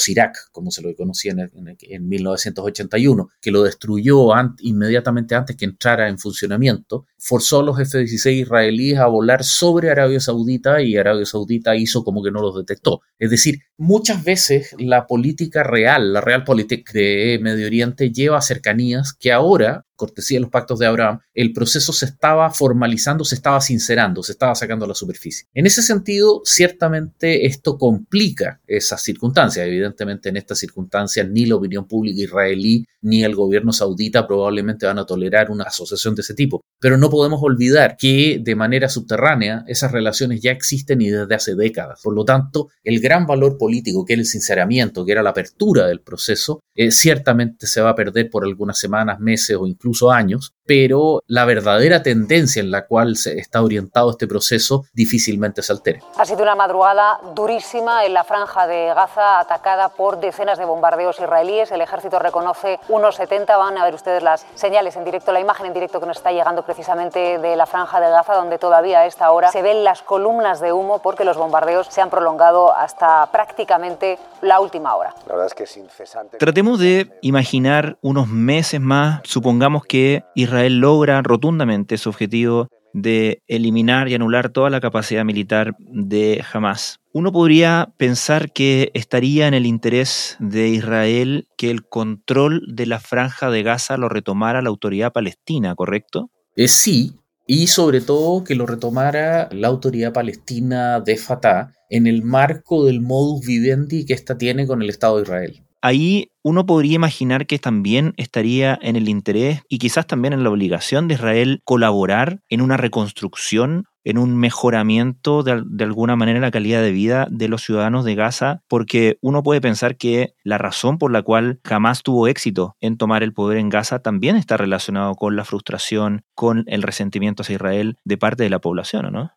como 0.52 0.70
se 0.70 0.82
lo 0.82 0.94
conocía 0.94 1.32
en, 1.32 2.08
1981, 2.08 3.30
que 3.40 3.50
lo 3.50 3.62
destruyó 3.62 4.28
inmediatamente 4.58 5.34
antes 5.34 5.56
que 5.56 5.64
entrara 5.64 6.08
en 6.08 6.18
funcionamiento, 6.18 7.06
forzó 7.18 7.60
a 7.60 7.62
los 7.64 7.78
F-16 7.78 8.42
israelíes 8.42 8.98
a 8.98 9.06
volar 9.06 9.44
sobre 9.44 9.90
Arabia 9.90 10.20
Saudita 10.20 10.80
y 10.80 10.96
Arabia 10.96 11.26
Saudita 11.26 11.76
hizo 11.76 12.04
como 12.04 12.22
que 12.22 12.30
no 12.30 12.40
los 12.40 12.56
detectó. 12.56 13.02
Es 13.18 13.30
decir, 13.30 13.60
muchas 13.76 14.24
veces 14.24 14.74
la 14.78 15.06
política 15.06 15.62
real, 15.64 16.12
la 16.12 16.20
realpolitik 16.20 16.92
de 16.92 17.38
Medio 17.42 17.66
Oriente 17.66 18.12
lleva 18.12 18.40
cercanías 18.40 19.12
que 19.12 19.32
ahora 19.32 19.84
cortesía 19.98 20.36
de 20.36 20.42
los 20.42 20.50
pactos 20.50 20.78
de 20.78 20.86
Abraham, 20.86 21.18
el 21.34 21.52
proceso 21.52 21.92
se 21.92 22.06
estaba 22.06 22.50
formalizando, 22.50 23.24
se 23.24 23.34
estaba 23.34 23.60
sincerando, 23.60 24.22
se 24.22 24.32
estaba 24.32 24.54
sacando 24.54 24.84
a 24.84 24.88
la 24.88 24.94
superficie. 24.94 25.48
En 25.52 25.66
ese 25.66 25.82
sentido, 25.82 26.40
ciertamente 26.44 27.46
esto 27.46 27.76
complica 27.76 28.60
esas 28.66 29.02
circunstancias. 29.02 29.66
Evidentemente, 29.66 30.28
en 30.28 30.36
estas 30.36 30.60
circunstancias, 30.60 31.28
ni 31.28 31.46
la 31.46 31.56
opinión 31.56 31.86
pública 31.86 32.22
israelí 32.22 32.86
ni 33.02 33.24
el 33.24 33.34
gobierno 33.34 33.72
saudita 33.72 34.26
probablemente 34.26 34.86
van 34.86 34.98
a 34.98 35.06
tolerar 35.06 35.50
una 35.50 35.64
asociación 35.64 36.14
de 36.14 36.22
ese 36.22 36.34
tipo. 36.34 36.62
Pero 36.80 36.96
no 36.96 37.07
podemos 37.10 37.40
olvidar 37.42 37.96
que 37.96 38.38
de 38.40 38.56
manera 38.56 38.88
subterránea 38.88 39.64
esas 39.66 39.92
relaciones 39.92 40.40
ya 40.40 40.50
existen 40.50 41.00
y 41.00 41.08
desde 41.08 41.34
hace 41.34 41.54
décadas. 41.54 42.00
Por 42.02 42.14
lo 42.14 42.24
tanto, 42.24 42.68
el 42.84 43.00
gran 43.00 43.26
valor 43.26 43.58
político 43.58 44.04
que 44.04 44.14
era 44.14 44.20
el 44.20 44.26
sinceramiento, 44.26 45.04
que 45.04 45.12
era 45.12 45.22
la 45.22 45.30
apertura 45.30 45.86
del 45.86 46.00
proceso, 46.00 46.60
eh, 46.74 46.90
ciertamente 46.90 47.66
se 47.66 47.80
va 47.80 47.90
a 47.90 47.94
perder 47.94 48.30
por 48.30 48.44
algunas 48.44 48.78
semanas, 48.78 49.20
meses 49.20 49.56
o 49.58 49.66
incluso 49.66 50.10
años, 50.10 50.54
pero 50.66 51.22
la 51.26 51.44
verdadera 51.44 52.02
tendencia 52.02 52.60
en 52.60 52.70
la 52.70 52.86
cual 52.86 53.16
se 53.16 53.38
está 53.38 53.62
orientado 53.62 54.10
este 54.10 54.26
proceso 54.26 54.84
difícilmente 54.92 55.62
se 55.62 55.72
altere. 55.72 56.02
Ha 56.16 56.24
sido 56.24 56.42
una 56.42 56.54
madrugada 56.54 57.20
durísima 57.34 58.04
en 58.04 58.14
la 58.14 58.24
franja 58.24 58.66
de 58.66 58.86
Gaza, 58.94 59.40
atacada 59.40 59.88
por 59.88 60.20
decenas 60.20 60.58
de 60.58 60.64
bombardeos 60.64 61.18
israelíes. 61.18 61.72
El 61.72 61.80
ejército 61.80 62.18
reconoce 62.18 62.78
unos 62.88 63.16
70. 63.16 63.56
Van 63.56 63.78
a 63.78 63.84
ver 63.84 63.94
ustedes 63.94 64.22
las 64.22 64.46
señales 64.54 64.96
en 64.96 65.04
directo, 65.04 65.32
la 65.32 65.40
imagen 65.40 65.66
en 65.66 65.74
directo 65.74 66.00
que 66.00 66.06
nos 66.06 66.18
está 66.18 66.32
llegando 66.32 66.62
precisamente 66.62 66.97
de 66.98 67.56
la 67.56 67.66
franja 67.66 68.00
de 68.00 68.10
Gaza, 68.10 68.34
donde 68.34 68.58
todavía 68.58 69.00
a 69.00 69.06
esta 69.06 69.30
hora 69.30 69.50
se 69.50 69.62
ven 69.62 69.84
las 69.84 70.02
columnas 70.02 70.60
de 70.60 70.72
humo 70.72 71.00
porque 71.00 71.24
los 71.24 71.36
bombardeos 71.36 71.86
se 71.88 72.00
han 72.00 72.10
prolongado 72.10 72.74
hasta 72.74 73.30
prácticamente 73.32 74.18
la 74.42 74.60
última 74.60 74.94
hora. 74.94 75.14
La 75.26 75.32
verdad 75.32 75.46
es 75.46 75.54
que 75.54 75.62
es 75.64 75.76
incesante. 75.76 76.38
Tratemos 76.38 76.78
de 76.78 77.10
imaginar 77.22 77.96
unos 78.02 78.28
meses 78.28 78.80
más, 78.80 79.20
supongamos 79.24 79.84
que 79.84 80.24
Israel 80.34 80.58
Israel 80.58 80.80
logra 80.80 81.22
rotundamente 81.22 81.98
su 81.98 82.08
objetivo 82.08 82.68
de 82.92 83.42
eliminar 83.46 84.08
y 84.08 84.14
anular 84.14 84.48
toda 84.48 84.70
la 84.70 84.80
capacidad 84.80 85.24
militar 85.24 85.76
de 85.78 86.42
Hamas. 86.52 87.00
Uno 87.12 87.30
podría 87.30 87.92
pensar 87.96 88.50
que 88.50 88.90
estaría 88.94 89.46
en 89.46 89.54
el 89.54 89.66
interés 89.66 90.36
de 90.40 90.68
Israel 90.68 91.46
que 91.56 91.70
el 91.70 91.86
control 91.86 92.62
de 92.66 92.86
la 92.86 92.98
franja 92.98 93.50
de 93.50 93.62
Gaza 93.62 93.98
lo 93.98 94.08
retomara 94.08 94.62
la 94.62 94.70
autoridad 94.70 95.12
palestina, 95.12 95.74
¿correcto? 95.74 96.30
Eh, 96.58 96.66
sí, 96.66 97.12
y 97.46 97.68
sobre 97.68 98.00
todo 98.00 98.42
que 98.42 98.56
lo 98.56 98.66
retomara 98.66 99.48
la 99.52 99.68
autoridad 99.68 100.12
palestina 100.12 100.98
de 100.98 101.16
Fatah 101.16 101.72
en 101.88 102.08
el 102.08 102.24
marco 102.24 102.84
del 102.84 103.00
modus 103.00 103.46
vivendi 103.46 104.04
que 104.04 104.14
ésta 104.14 104.36
tiene 104.36 104.66
con 104.66 104.82
el 104.82 104.90
Estado 104.90 105.18
de 105.18 105.22
Israel. 105.22 105.62
Ahí 105.82 106.32
uno 106.42 106.66
podría 106.66 106.96
imaginar 106.96 107.46
que 107.46 107.60
también 107.60 108.12
estaría 108.16 108.76
en 108.82 108.96
el 108.96 109.08
interés 109.08 109.62
y 109.68 109.78
quizás 109.78 110.08
también 110.08 110.32
en 110.32 110.42
la 110.42 110.50
obligación 110.50 111.06
de 111.06 111.14
Israel 111.14 111.60
colaborar 111.62 112.40
en 112.48 112.60
una 112.60 112.76
reconstrucción, 112.76 113.84
en 114.08 114.16
un 114.16 114.38
mejoramiento 114.38 115.42
de, 115.42 115.84
alguna 115.84 116.16
manera 116.16 116.40
la 116.40 116.50
calidad 116.50 116.80
de 116.80 116.92
vida 116.92 117.28
de 117.30 117.46
los 117.46 117.62
ciudadanos 117.62 118.06
de 118.06 118.14
Gaza, 118.14 118.62
porque 118.66 119.18
uno 119.20 119.42
puede 119.42 119.60
pensar 119.60 119.98
que 119.98 120.34
la 120.44 120.56
razón 120.56 120.96
por 120.96 121.12
la 121.12 121.20
cual 121.20 121.60
jamás 121.62 122.02
tuvo 122.02 122.26
éxito 122.26 122.74
en 122.80 122.96
tomar 122.96 123.22
el 123.22 123.34
poder 123.34 123.58
en 123.58 123.68
Gaza 123.68 123.98
también 123.98 124.36
está 124.36 124.56
relacionado 124.56 125.14
con 125.14 125.36
la 125.36 125.44
frustración, 125.44 126.22
con 126.34 126.64
el 126.68 126.82
resentimiento 126.82 127.42
hacia 127.42 127.56
Israel 127.56 127.98
de 128.04 128.16
parte 128.16 128.44
de 128.44 128.48
la 128.48 128.60
población, 128.60 129.12
¿no? 129.12 129.30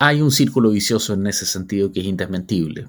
Hay 0.00 0.20
un 0.22 0.32
círculo 0.32 0.70
vicioso 0.70 1.14
en 1.14 1.28
ese 1.28 1.46
sentido 1.46 1.92
que 1.92 2.00
es 2.00 2.06
indesmentible. 2.06 2.88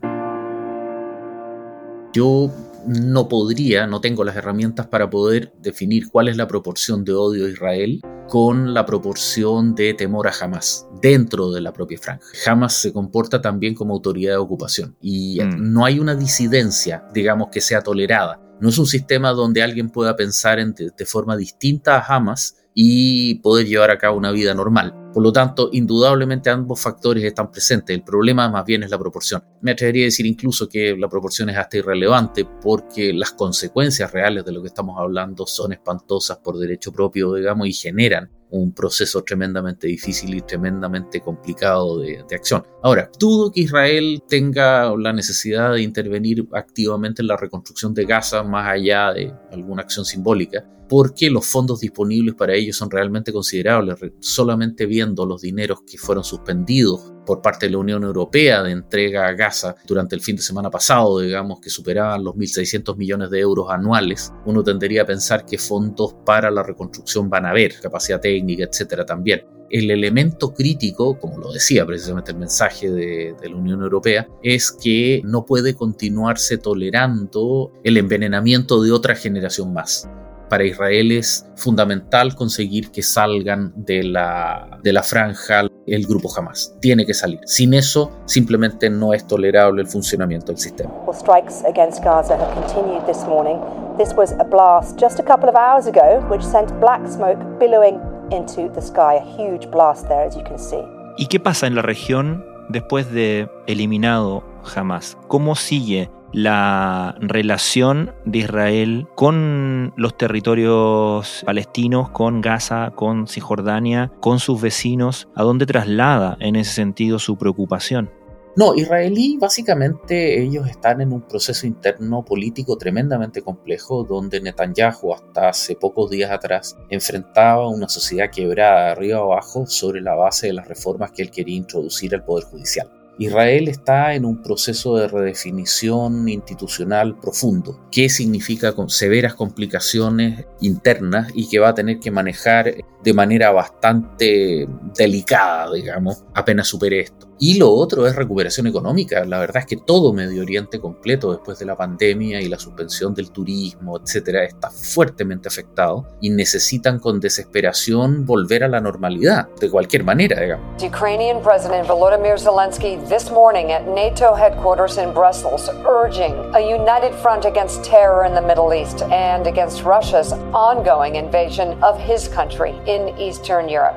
Yo 2.13 2.51
no 2.87 3.27
podría, 3.27 3.85
no 3.85 4.01
tengo 4.01 4.23
las 4.23 4.35
herramientas 4.35 4.87
para 4.87 5.09
poder 5.09 5.53
definir 5.61 6.09
cuál 6.09 6.29
es 6.29 6.37
la 6.37 6.47
proporción 6.47 7.03
de 7.03 7.13
odio 7.13 7.45
a 7.45 7.49
Israel 7.49 8.01
con 8.27 8.73
la 8.73 8.85
proporción 8.85 9.75
de 9.75 9.93
temor 9.93 10.27
a 10.27 10.33
Hamas 10.39 10.87
dentro 11.01 11.51
de 11.51 11.61
la 11.61 11.73
propia 11.73 11.97
franja. 11.97 12.23
Hamas 12.45 12.73
se 12.73 12.93
comporta 12.93 13.41
también 13.41 13.73
como 13.73 13.93
autoridad 13.93 14.33
de 14.33 14.37
ocupación 14.37 14.95
y 15.01 15.39
mm. 15.41 15.71
no 15.71 15.85
hay 15.85 15.99
una 15.99 16.15
disidencia, 16.15 17.05
digamos, 17.13 17.49
que 17.51 17.61
sea 17.61 17.81
tolerada. 17.81 18.41
No 18.59 18.69
es 18.69 18.77
un 18.77 18.87
sistema 18.87 19.31
donde 19.31 19.61
alguien 19.61 19.89
pueda 19.89 20.15
pensar 20.15 20.57
de 20.57 21.05
forma 21.05 21.37
distinta 21.37 21.97
a 21.97 22.15
Hamas 22.15 22.55
y 22.73 23.35
poder 23.39 23.67
llevar 23.67 23.91
a 23.91 23.97
cabo 23.97 24.17
una 24.17 24.31
vida 24.31 24.53
normal. 24.53 24.93
Por 25.17 25.23
lo 25.23 25.33
tanto, 25.33 25.71
indudablemente 25.73 26.51
ambos 26.51 26.79
factores 26.79 27.23
están 27.23 27.51
presentes. 27.51 27.91
El 27.95 28.03
problema 28.03 28.47
más 28.49 28.63
bien 28.63 28.83
es 28.83 28.91
la 28.91 28.99
proporción. 28.99 29.43
Me 29.61 29.71
atrevería 29.71 30.03
a 30.03 30.09
decir 30.13 30.27
incluso 30.27 30.69
que 30.69 30.95
la 30.95 31.09
proporción 31.09 31.49
es 31.49 31.57
hasta 31.57 31.77
irrelevante 31.77 32.45
porque 32.45 33.11
las 33.13 33.31
consecuencias 33.31 34.11
reales 34.11 34.45
de 34.45 34.51
lo 34.51 34.61
que 34.61 34.67
estamos 34.67 34.95
hablando 34.99 35.47
son 35.47 35.73
espantosas 35.73 36.37
por 36.37 36.59
derecho 36.59 36.91
propio, 36.91 37.33
digamos, 37.33 37.67
y 37.67 37.73
generan 37.73 38.29
un 38.51 38.71
proceso 38.73 39.23
tremendamente 39.23 39.87
difícil 39.87 40.35
y 40.35 40.41
tremendamente 40.41 41.19
complicado 41.21 41.97
de, 41.97 42.23
acción. 42.35 42.63
Ahora, 42.83 43.09
dudo 43.17 43.51
que 43.51 43.61
Israel 43.61 44.21
tenga 44.27 44.95
la 44.95 45.13
necesidad 45.13 45.73
de 45.73 45.81
intervenir 45.81 46.47
activamente 46.53 47.23
en 47.23 47.27
la 47.27 47.37
reconstrucción 47.37 47.91
de 47.95 48.05
Gaza 48.05 48.43
más 48.43 48.67
allá 48.69 49.13
de 49.13 49.33
alguna 49.51 49.81
acción 49.81 50.05
simbólica, 50.05 50.63
porque 50.89 51.29
los 51.29 51.45
fondos 51.45 51.79
disponibles 51.79 52.35
para 52.35 52.53
ellos 52.53 52.77
son 52.77 52.89
realmente 52.89 53.33
considerables. 53.33 53.97
Solamente 54.19 54.85
viendo 54.85 55.25
los 55.25 55.41
dineros 55.41 55.81
que 55.81 55.97
fueron 55.97 56.23
suspendidos 56.23 57.13
por 57.25 57.41
parte 57.41 57.65
de 57.65 57.73
la 57.73 57.79
Unión 57.79 58.03
Europea 58.03 58.63
de 58.63 58.71
entrega 58.71 59.27
a 59.27 59.33
Gaza 59.33 59.75
durante 59.85 60.15
el 60.15 60.21
fin 60.21 60.37
de 60.37 60.41
semana 60.41 60.69
pasado, 60.69 61.19
digamos 61.19 61.59
que 61.59 61.69
superaban 61.69 62.23
los 62.23 62.35
1.600 62.35 62.95
millones 62.95 63.29
de 63.29 63.39
euros 63.39 63.69
anuales, 63.69 64.31
uno 64.45 64.63
tendería 64.63 65.01
a 65.01 65.05
pensar 65.05 65.45
que 65.45 65.57
fondos 65.57 66.15
para 66.25 66.49
la 66.49 66.63
reconstrucción 66.63 67.29
van 67.29 67.45
a 67.45 67.49
haber, 67.49 67.79
capacidad 67.81 68.21
técnica, 68.21 68.63
etcétera 68.63 69.05
también. 69.05 69.45
El 69.69 69.91
elemento 69.91 70.53
crítico, 70.53 71.19
como 71.19 71.37
lo 71.39 71.51
decía 71.51 71.85
precisamente 71.85 72.31
el 72.31 72.37
mensaje 72.37 72.89
de, 72.89 73.35
de, 73.41 73.49
la 73.49 73.57
Unión 73.57 73.81
Europea, 73.81 74.25
es 74.41 74.71
que 74.71 75.21
no 75.25 75.43
puede 75.43 75.75
continuarse 75.75 76.57
tolerando 76.57 77.73
el 77.83 77.97
envenenamiento 77.97 78.81
de 78.81 78.93
otra 78.93 79.15
generación 79.15 79.73
más 79.73 80.07
para 80.49 80.63
Israel 80.63 81.11
es 81.11 81.45
fundamental 81.55 82.35
conseguir 82.35 82.91
que 82.91 83.01
salgan 83.01 83.73
de 83.75 84.03
la, 84.03 84.79
de 84.83 84.93
la 84.93 85.03
franja 85.03 85.63
el 85.85 86.05
grupo 86.05 86.29
Hamas. 86.35 86.75
Tiene 86.81 87.05
que 87.05 87.13
salir. 87.13 87.39
Sin 87.45 87.73
eso, 87.73 88.11
simplemente 88.25 88.89
no 88.89 89.13
es 89.13 89.25
tolerable 89.25 89.81
el 89.81 89.87
funcionamiento 89.87 90.47
del 90.47 90.57
sistema. 90.57 90.91
Strikes 91.13 91.63
against 91.65 92.03
Gaza 92.03 92.35
have 92.35 92.53
continued 92.53 93.05
this 93.05 93.25
morning. 93.25 93.57
This 93.97 94.13
was 94.15 94.33
a 94.33 94.43
blast 94.43 94.99
just 94.99 95.19
a 95.19 95.23
couple 95.23 95.49
of 95.49 95.55
hours 95.55 95.87
ago, 95.87 96.23
which 96.29 96.43
sent 96.43 96.69
black 96.79 97.07
smoke 97.07 97.39
billowing 97.59 97.99
into 98.31 98.69
the 98.73 98.81
sky. 98.81 99.17
A 99.17 99.25
huge 99.37 99.69
blast 99.71 100.07
there, 100.07 100.27
as 100.27 100.35
you 100.35 100.43
can 100.43 100.59
see. 100.59 100.83
¿Y 101.17 101.27
qué 101.27 101.39
pasa 101.39 101.65
en 101.65 101.75
la 101.75 101.81
región 101.81 102.45
después 102.69 103.11
de 103.11 103.49
eliminado 103.65 104.43
Hamas? 104.75 105.17
¿Cómo 105.27 105.55
sigue 105.55 106.11
la 106.33 107.15
relación 107.19 108.13
de 108.25 108.39
Israel 108.39 109.07
con 109.15 109.93
los 109.95 110.17
territorios 110.17 111.43
palestinos, 111.45 112.09
con 112.09 112.41
Gaza, 112.41 112.91
con 112.95 113.27
Cisjordania, 113.27 114.11
con 114.19 114.39
sus 114.39 114.61
vecinos, 114.61 115.27
a 115.35 115.43
dónde 115.43 115.65
traslada 115.65 116.37
en 116.39 116.55
ese 116.55 116.73
sentido 116.73 117.19
su 117.19 117.37
preocupación. 117.37 118.09
No, 118.57 118.73
israelí 118.73 119.37
básicamente 119.39 120.41
ellos 120.41 120.67
están 120.67 120.99
en 121.01 121.13
un 121.13 121.21
proceso 121.21 121.67
interno 121.67 122.25
político 122.25 122.75
tremendamente 122.75 123.43
complejo 123.43 124.03
donde 124.03 124.41
Netanyahu 124.41 125.13
hasta 125.13 125.49
hace 125.49 125.75
pocos 125.75 126.09
días 126.09 126.31
atrás 126.31 126.75
enfrentaba 126.89 127.69
una 127.69 127.87
sociedad 127.87 128.31
quebrada 128.31 128.93
arriba 128.93 129.19
abajo 129.19 129.67
sobre 129.67 130.01
la 130.01 130.15
base 130.15 130.47
de 130.47 130.53
las 130.53 130.67
reformas 130.67 131.11
que 131.11 131.21
él 131.21 131.29
quería 131.29 131.55
introducir 131.55 132.15
al 132.15 132.25
Poder 132.25 132.45
Judicial. 132.45 132.96
Israel 133.19 133.67
está 133.67 134.13
en 134.13 134.25
un 134.25 134.41
proceso 134.41 134.95
de 134.95 135.07
redefinición 135.07 136.29
institucional 136.29 137.17
profundo, 137.19 137.79
que 137.91 138.09
significa 138.09 138.73
con 138.73 138.89
severas 138.89 139.33
complicaciones 139.33 140.45
internas 140.61 141.29
y 141.33 141.49
que 141.49 141.59
va 141.59 141.69
a 141.69 141.73
tener 141.73 141.99
que 141.99 142.11
manejar 142.11 142.75
de 143.03 143.13
manera 143.13 143.51
bastante 143.51 144.67
delicada, 144.95 145.71
digamos, 145.73 146.23
apenas 146.33 146.67
supere 146.67 146.99
esto. 146.99 147.27
Y 147.39 147.59
lo 147.59 147.71
otro 147.71 148.07
es 148.07 148.15
recuperación 148.15 148.65
económica. 148.65 149.23
La 149.23 149.39
verdad 149.39 149.57
es 149.57 149.65
que 149.67 149.77
todo 149.77 150.11
Medio 150.11 150.41
Oriente 150.41 150.79
completo, 150.79 151.31
después 151.31 151.59
de 151.59 151.65
la 151.65 151.77
pandemia 151.77 152.41
y 152.41 152.49
la 152.49 152.57
suspensión 152.57 153.13
del 153.13 153.31
turismo, 153.31 153.99
etcétera, 153.99 154.43
está 154.43 154.71
fuertemente 154.71 155.47
afectado 155.47 156.07
y 156.19 156.31
necesitan 156.31 156.99
con 156.99 157.19
desesperación 157.19 158.25
volver 158.25 158.63
a 158.63 158.67
la 158.67 158.81
normalidad, 158.81 159.49
de 159.59 159.69
cualquier 159.69 160.03
manera, 160.03 160.41
digamos. 160.41 160.83
Ukrainian 160.83 161.41
President 161.43 161.87
Volodymyr 161.87 162.39
Zelensky 162.39 162.97
this 163.07 163.29
morning 163.31 163.71
at 163.71 163.87
NATO 163.87 164.33
headquarters 164.35 164.97
in 164.97 165.13
Brussels, 165.13 165.69
urging 165.85 166.33
a 166.55 166.59
united 166.59 167.13
front 167.15 167.45
against 167.45 167.83
terror 167.83 168.25
in 168.25 168.33
the 168.33 168.41
Middle 168.41 168.73
East 168.73 169.01
and 169.03 169.47
against 169.47 169.83
Russia's 169.83 170.33
ongoing 170.53 171.15
invasion 171.15 171.81
of 171.83 171.99
his 171.99 172.27
country 172.27 172.75
in 172.85 173.17
Eastern 173.17 173.69
Europe. 173.69 173.95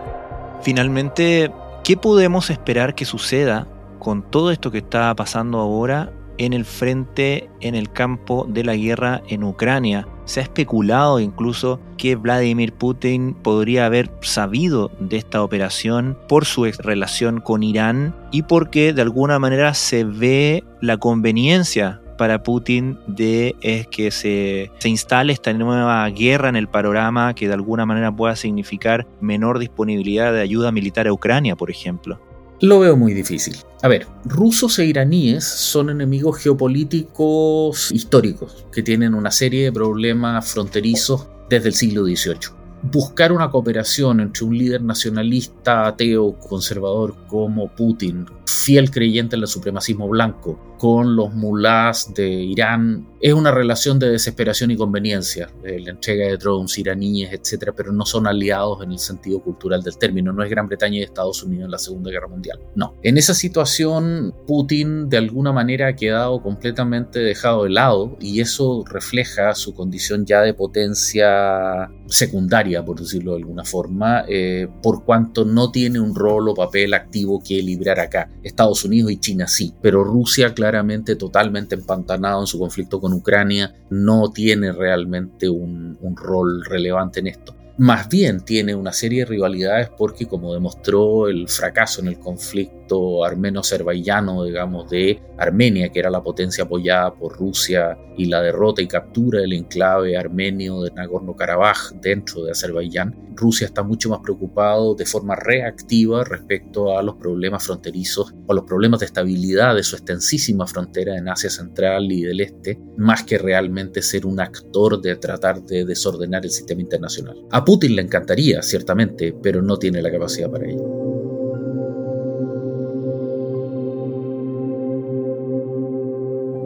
Finalmente, 0.62 1.50
¿Qué 1.82 1.96
podemos 1.96 2.50
esperar 2.50 2.94
que 2.94 3.04
suceda 3.04 3.66
con 3.98 4.22
todo 4.22 4.50
esto 4.52 4.70
que 4.70 4.78
está 4.78 5.14
pasando 5.16 5.58
ahora 5.58 6.12
en 6.38 6.52
el 6.52 6.64
frente, 6.64 7.50
en 7.60 7.74
el 7.74 7.90
campo 7.90 8.46
de 8.48 8.64
la 8.64 8.76
guerra 8.76 9.22
en 9.28 9.42
Ucrania? 9.42 10.06
Se 10.30 10.38
ha 10.38 10.44
especulado 10.44 11.18
incluso 11.18 11.80
que 11.96 12.14
Vladimir 12.14 12.72
Putin 12.72 13.34
podría 13.34 13.86
haber 13.86 14.12
sabido 14.20 14.92
de 15.00 15.16
esta 15.16 15.42
operación 15.42 16.16
por 16.28 16.44
su 16.44 16.66
relación 16.66 17.40
con 17.40 17.64
Irán 17.64 18.14
y 18.30 18.42
porque 18.42 18.92
de 18.92 19.02
alguna 19.02 19.40
manera 19.40 19.74
se 19.74 20.04
ve 20.04 20.62
la 20.80 20.98
conveniencia 20.98 22.00
para 22.16 22.44
Putin 22.44 22.96
de 23.08 23.56
es 23.60 23.88
que 23.88 24.12
se, 24.12 24.70
se 24.78 24.88
instale 24.88 25.32
esta 25.32 25.52
nueva 25.52 26.08
guerra 26.10 26.48
en 26.48 26.54
el 26.54 26.68
panorama 26.68 27.34
que 27.34 27.48
de 27.48 27.54
alguna 27.54 27.84
manera 27.84 28.14
pueda 28.14 28.36
significar 28.36 29.08
menor 29.20 29.58
disponibilidad 29.58 30.32
de 30.32 30.42
ayuda 30.42 30.70
militar 30.70 31.08
a 31.08 31.12
Ucrania, 31.12 31.56
por 31.56 31.72
ejemplo? 31.72 32.20
Lo 32.62 32.78
veo 32.80 32.96
muy 32.96 33.14
difícil. 33.14 33.56
A 33.82 33.88
ver, 33.88 34.06
rusos 34.24 34.78
e 34.78 34.84
iraníes 34.84 35.44
son 35.44 35.88
enemigos 35.88 36.38
geopolíticos 36.38 37.90
históricos 37.90 38.66
que 38.70 38.82
tienen 38.82 39.14
una 39.14 39.30
serie 39.30 39.64
de 39.64 39.72
problemas 39.72 40.52
fronterizos 40.52 41.26
desde 41.48 41.68
el 41.68 41.74
siglo 41.74 42.04
XVIII 42.04 42.60
buscar 42.82 43.32
una 43.32 43.50
cooperación 43.50 44.20
entre 44.20 44.44
un 44.44 44.56
líder 44.56 44.82
nacionalista, 44.82 45.86
ateo, 45.86 46.38
conservador 46.38 47.14
como 47.28 47.68
Putin, 47.68 48.26
fiel 48.50 48.90
creyente 48.90 49.36
en 49.36 49.42
el 49.42 49.48
supremacismo 49.48 50.08
blanco, 50.08 50.58
con 50.78 51.14
los 51.14 51.32
mulás 51.34 52.12
de 52.14 52.28
Irán, 52.28 53.06
es 53.20 53.34
una 53.34 53.50
relación 53.50 53.98
de 53.98 54.10
desesperación 54.10 54.70
y 54.70 54.76
conveniencia, 54.76 55.50
la 55.62 55.90
entrega 55.90 56.26
de 56.26 56.38
drones 56.38 56.78
iraníes, 56.78 57.30
etcétera, 57.32 57.72
pero 57.76 57.92
no 57.92 58.06
son 58.06 58.26
aliados 58.26 58.82
en 58.82 58.92
el 58.92 58.98
sentido 58.98 59.42
cultural 59.42 59.82
del 59.82 59.98
término, 59.98 60.32
no 60.32 60.42
es 60.42 60.48
Gran 60.48 60.68
Bretaña 60.68 60.98
y 60.98 61.02
Estados 61.02 61.42
Unidos 61.42 61.66
en 61.66 61.70
la 61.70 61.78
Segunda 61.78 62.10
Guerra 62.10 62.28
Mundial. 62.28 62.58
No. 62.74 62.94
En 63.02 63.18
esa 63.18 63.34
situación, 63.34 64.34
Putin 64.46 65.10
de 65.10 65.18
alguna 65.18 65.52
manera 65.52 65.88
ha 65.88 65.96
quedado 65.96 66.42
completamente 66.42 67.18
dejado 67.18 67.64
de 67.64 67.70
lado 67.70 68.16
y 68.18 68.40
eso 68.40 68.82
refleja 68.86 69.54
su 69.54 69.74
condición 69.74 70.24
ya 70.24 70.40
de 70.40 70.54
potencia 70.54 71.90
secundaria, 72.06 72.84
por 72.84 72.98
decirlo 73.00 73.32
de 73.32 73.38
alguna 73.38 73.64
forma, 73.64 74.24
eh, 74.28 74.66
por 74.82 75.04
cuanto 75.04 75.44
no 75.44 75.70
tiene 75.70 76.00
un 76.00 76.14
rol 76.14 76.48
o 76.48 76.54
papel 76.54 76.94
activo 76.94 77.42
que 77.46 77.62
librar 77.62 78.00
acá. 78.00 78.30
Estados 78.42 78.84
Unidos 78.84 79.12
y 79.12 79.20
China 79.20 79.46
sí, 79.46 79.74
pero 79.80 80.04
Rusia 80.04 80.54
claramente 80.54 81.16
totalmente 81.16 81.74
empantanado 81.74 82.40
en 82.40 82.46
su 82.46 82.58
conflicto 82.58 83.00
con 83.00 83.12
Ucrania 83.12 83.74
no 83.90 84.30
tiene 84.30 84.72
realmente 84.72 85.48
un, 85.48 85.98
rol 86.16 86.64
relevante 86.64 87.20
en 87.20 87.28
esto 87.28 87.54
más 87.80 88.10
bien 88.10 88.40
tiene 88.40 88.74
una 88.74 88.92
serie 88.92 89.20
de 89.20 89.24
rivalidades 89.24 89.88
porque 89.96 90.26
como 90.26 90.52
demostró 90.52 91.28
el 91.28 91.48
fracaso 91.48 92.02
en 92.02 92.08
el 92.08 92.18
conflicto 92.18 93.24
armeno-azerbaiyano, 93.24 94.44
digamos, 94.44 94.90
de 94.90 95.18
Armenia, 95.38 95.88
que 95.88 96.00
era 96.00 96.10
la 96.10 96.22
potencia 96.22 96.64
apoyada 96.64 97.14
por 97.14 97.38
Rusia, 97.38 97.96
y 98.20 98.26
la 98.26 98.42
derrota 98.42 98.82
y 98.82 98.86
captura 98.86 99.40
del 99.40 99.54
enclave 99.54 100.14
armenio 100.14 100.82
de 100.82 100.90
Nagorno-Karabaj 100.90 101.92
dentro 102.02 102.44
de 102.44 102.52
Azerbaiyán, 102.52 103.16
Rusia 103.34 103.66
está 103.66 103.82
mucho 103.82 104.10
más 104.10 104.20
preocupado 104.20 104.94
de 104.94 105.06
forma 105.06 105.34
reactiva 105.36 106.22
respecto 106.24 106.98
a 106.98 107.02
los 107.02 107.14
problemas 107.14 107.64
fronterizos 107.64 108.34
o 108.46 108.52
los 108.52 108.64
problemas 108.64 109.00
de 109.00 109.06
estabilidad 109.06 109.74
de 109.74 109.82
su 109.82 109.96
extensísima 109.96 110.66
frontera 110.66 111.16
en 111.16 111.30
Asia 111.30 111.48
Central 111.48 112.12
y 112.12 112.22
del 112.22 112.42
Este, 112.42 112.78
más 112.98 113.22
que 113.22 113.38
realmente 113.38 114.02
ser 114.02 114.26
un 114.26 114.38
actor 114.38 115.00
de 115.00 115.16
tratar 115.16 115.62
de 115.62 115.86
desordenar 115.86 116.44
el 116.44 116.50
sistema 116.50 116.82
internacional. 116.82 117.38
Putin 117.70 117.94
le 117.94 118.02
encantaría, 118.02 118.62
ciertamente, 118.62 119.32
pero 119.32 119.62
no 119.62 119.76
tiene 119.76 120.02
la 120.02 120.10
capacidad 120.10 120.50
para 120.50 120.68
ello. 120.68 120.82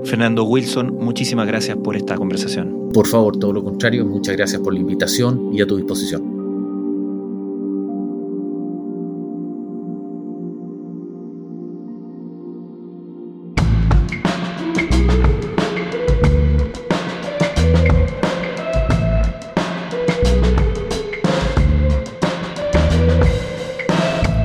Fernando 0.07 0.45
Wilson, 0.45 0.95
muchísimas 0.95 1.47
gracias 1.47 1.77
por 1.77 1.95
esta 1.95 2.17
conversación. 2.17 2.88
Por 2.95 3.07
favor, 3.07 3.38
todo 3.38 3.53
lo 3.53 3.62
contrario, 3.62 4.07
muchas 4.07 4.35
gracias 4.35 4.62
por 4.62 4.73
la 4.73 4.81
invitación 4.81 5.51
y 5.53 5.61
a 5.61 5.67
tu 5.67 5.77
disposición. 5.77 6.34